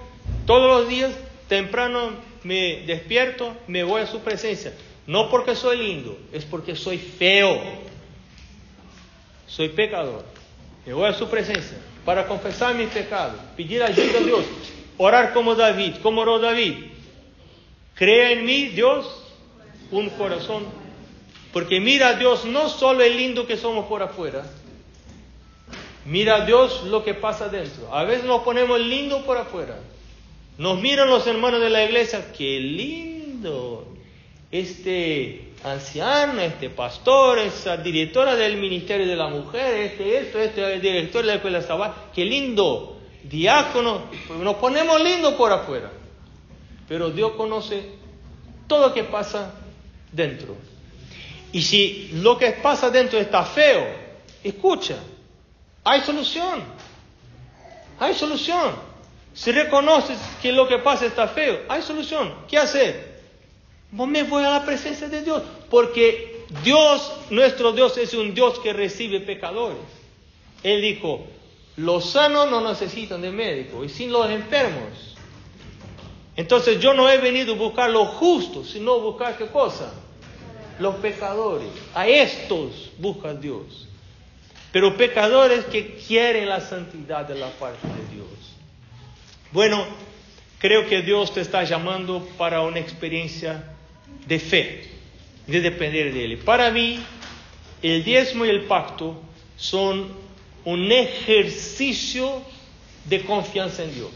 todos 0.46 0.80
los 0.80 0.88
días 0.88 1.12
temprano 1.48 2.10
me 2.42 2.82
despierto, 2.86 3.54
me 3.66 3.84
voy 3.84 4.02
a 4.02 4.06
su 4.06 4.20
presencia. 4.20 4.72
No 5.06 5.30
porque 5.30 5.54
soy 5.54 5.78
lindo, 5.78 6.18
es 6.32 6.44
porque 6.44 6.74
soy 6.74 6.98
feo. 6.98 7.60
Soy 9.46 9.68
pecador. 9.70 10.24
Me 10.86 10.92
voy 10.92 11.08
a 11.08 11.12
su 11.12 11.28
presencia 11.28 11.78
para 12.04 12.26
confesar 12.26 12.74
mis 12.74 12.88
pecados, 12.88 13.36
pedir 13.56 13.82
ayuda 13.82 14.18
a 14.18 14.22
Dios, 14.22 14.44
orar 15.02 15.32
como 15.32 15.54
David, 15.54 15.94
como 16.02 16.20
oró 16.20 16.38
David. 16.38 16.74
Crea 17.94 18.32
en 18.32 18.44
mí, 18.44 18.66
Dios, 18.66 19.06
un 19.90 20.10
corazón. 20.10 20.66
Porque 21.54 21.80
mira, 21.80 22.14
Dios, 22.14 22.44
no 22.44 22.68
solo 22.68 23.02
el 23.02 23.16
lindo 23.16 23.46
que 23.46 23.56
somos 23.56 23.86
por 23.86 24.02
afuera, 24.02 24.44
mira, 26.04 26.44
Dios, 26.44 26.82
lo 26.84 27.02
que 27.02 27.14
pasa 27.14 27.48
dentro. 27.48 27.94
A 27.94 28.04
veces 28.04 28.24
nos 28.24 28.42
ponemos 28.42 28.78
lindo 28.78 29.24
por 29.24 29.38
afuera. 29.38 29.78
Nos 30.58 30.78
miran 30.82 31.08
los 31.08 31.26
hermanos 31.26 31.62
de 31.62 31.70
la 31.70 31.82
iglesia, 31.82 32.30
qué 32.36 32.60
lindo. 32.60 33.88
Este 34.52 35.52
anciano, 35.64 36.42
este 36.42 36.68
pastor, 36.68 37.38
esa 37.38 37.78
directora 37.78 38.36
del 38.36 38.58
Ministerio 38.58 39.06
de 39.06 39.16
la 39.16 39.28
Mujer, 39.28 39.78
este 39.78 40.18
esto, 40.18 40.38
este 40.38 40.78
director 40.78 41.22
de 41.22 41.28
la 41.28 41.34
escuela 41.36 41.62
sabal, 41.62 41.94
qué 42.14 42.26
lindo. 42.26 42.99
Diácono, 43.24 44.02
nos 44.40 44.56
ponemos 44.56 45.00
lindo 45.00 45.36
por 45.36 45.52
afuera. 45.52 45.90
Pero 46.88 47.10
Dios 47.10 47.32
conoce 47.32 47.84
todo 48.66 48.88
lo 48.88 48.94
que 48.94 49.04
pasa 49.04 49.54
dentro. 50.10 50.56
Y 51.52 51.62
si 51.62 52.10
lo 52.14 52.38
que 52.38 52.52
pasa 52.52 52.90
dentro 52.90 53.18
está 53.18 53.44
feo, 53.44 53.86
escucha, 54.42 54.96
hay 55.84 56.00
solución. 56.02 56.62
Hay 57.98 58.14
solución. 58.14 58.74
Si 59.34 59.52
reconoces 59.52 60.18
que 60.42 60.52
lo 60.52 60.66
que 60.66 60.78
pasa 60.78 61.06
está 61.06 61.28
feo, 61.28 61.60
hay 61.68 61.82
solución. 61.82 62.34
¿Qué 62.48 62.58
hacer? 62.58 63.20
Me 63.92 64.22
voy 64.22 64.44
a 64.44 64.50
la 64.50 64.64
presencia 64.64 65.08
de 65.08 65.22
Dios. 65.22 65.42
Porque 65.68 66.46
Dios, 66.64 67.12
nuestro 67.30 67.72
Dios, 67.72 67.96
es 67.98 68.14
un 68.14 68.34
Dios 68.34 68.58
que 68.60 68.72
recibe 68.72 69.20
pecadores. 69.20 69.78
Él 70.62 70.82
dijo, 70.82 71.26
los 71.76 72.10
sanos 72.10 72.50
no 72.50 72.60
necesitan 72.60 73.22
de 73.22 73.30
médico, 73.30 73.84
y 73.84 73.88
sin 73.88 74.12
los 74.12 74.28
enfermos. 74.30 75.16
Entonces 76.36 76.80
yo 76.80 76.94
no 76.94 77.08
he 77.08 77.18
venido 77.18 77.54
a 77.54 77.58
buscar 77.58 77.90
los 77.90 78.08
justos, 78.08 78.70
sino 78.70 78.98
buscar 79.00 79.36
qué 79.36 79.46
cosa? 79.46 79.92
Los 80.78 80.96
pecadores. 80.96 81.68
A 81.94 82.06
estos 82.06 82.90
busca 82.98 83.34
Dios. 83.34 83.88
Pero 84.72 84.96
pecadores 84.96 85.64
que 85.66 85.96
quieren 85.96 86.48
la 86.48 86.60
santidad 86.60 87.26
de 87.26 87.34
la 87.34 87.50
parte 87.50 87.86
de 87.86 88.14
Dios. 88.14 88.28
Bueno, 89.52 89.84
creo 90.58 90.88
que 90.88 91.02
Dios 91.02 91.34
te 91.34 91.40
está 91.40 91.64
llamando 91.64 92.26
para 92.38 92.62
una 92.62 92.78
experiencia 92.78 93.74
de 94.26 94.38
fe, 94.38 94.90
de 95.46 95.60
depender 95.60 96.14
de 96.14 96.24
Él. 96.24 96.38
Para 96.38 96.70
mí, 96.70 97.00
el 97.82 98.04
diezmo 98.04 98.46
y 98.46 98.48
el 98.50 98.62
pacto 98.62 99.20
son 99.56 100.08
un 100.64 100.90
ejercicio 100.90 102.42
de 103.04 103.22
confianza 103.22 103.82
en 103.82 103.94
Dios. 103.94 104.10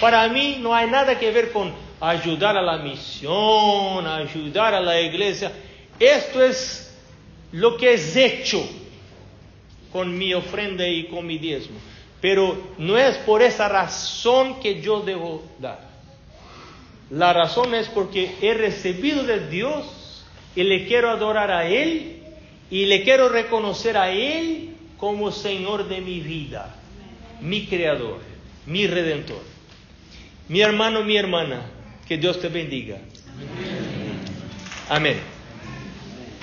Para 0.00 0.28
mí 0.28 0.58
no 0.60 0.74
hay 0.74 0.88
nada 0.90 1.18
que 1.18 1.30
ver 1.30 1.52
con 1.52 1.72
ayudar 2.00 2.56
a 2.56 2.62
la 2.62 2.78
misión, 2.78 4.06
ayudar 4.06 4.74
a 4.74 4.80
la 4.80 5.00
iglesia. 5.00 5.52
Esto 5.98 6.42
es 6.42 6.96
lo 7.52 7.76
que 7.76 7.94
es 7.94 8.16
hecho 8.16 8.66
con 9.92 10.16
mi 10.16 10.32
ofrenda 10.34 10.86
y 10.86 11.04
con 11.04 11.26
mi 11.26 11.38
diezmo. 11.38 11.78
Pero 12.20 12.74
no 12.78 12.96
es 12.98 13.16
por 13.18 13.42
esa 13.42 13.68
razón 13.68 14.60
que 14.60 14.80
yo 14.80 15.00
debo 15.00 15.42
dar. 15.58 15.88
La 17.10 17.32
razón 17.32 17.74
es 17.74 17.88
porque 17.88 18.36
he 18.40 18.54
recibido 18.54 19.24
de 19.24 19.48
Dios 19.48 20.24
y 20.54 20.62
le 20.62 20.86
quiero 20.86 21.10
adorar 21.10 21.50
a 21.50 21.66
Él 21.66 22.22
y 22.70 22.86
le 22.86 23.02
quiero 23.02 23.28
reconocer 23.28 23.96
a 23.96 24.10
Él 24.12 24.76
como 25.00 25.32
Señor 25.32 25.88
de 25.88 26.02
mi 26.02 26.20
vida, 26.20 26.76
mi 27.40 27.66
Creador, 27.66 28.20
mi 28.66 28.86
Redentor. 28.86 29.42
Mi 30.48 30.60
hermano, 30.60 31.02
mi 31.02 31.16
hermana, 31.16 31.62
que 32.06 32.18
Dios 32.18 32.38
te 32.40 32.48
bendiga. 32.48 32.98
Amén. 34.88 35.39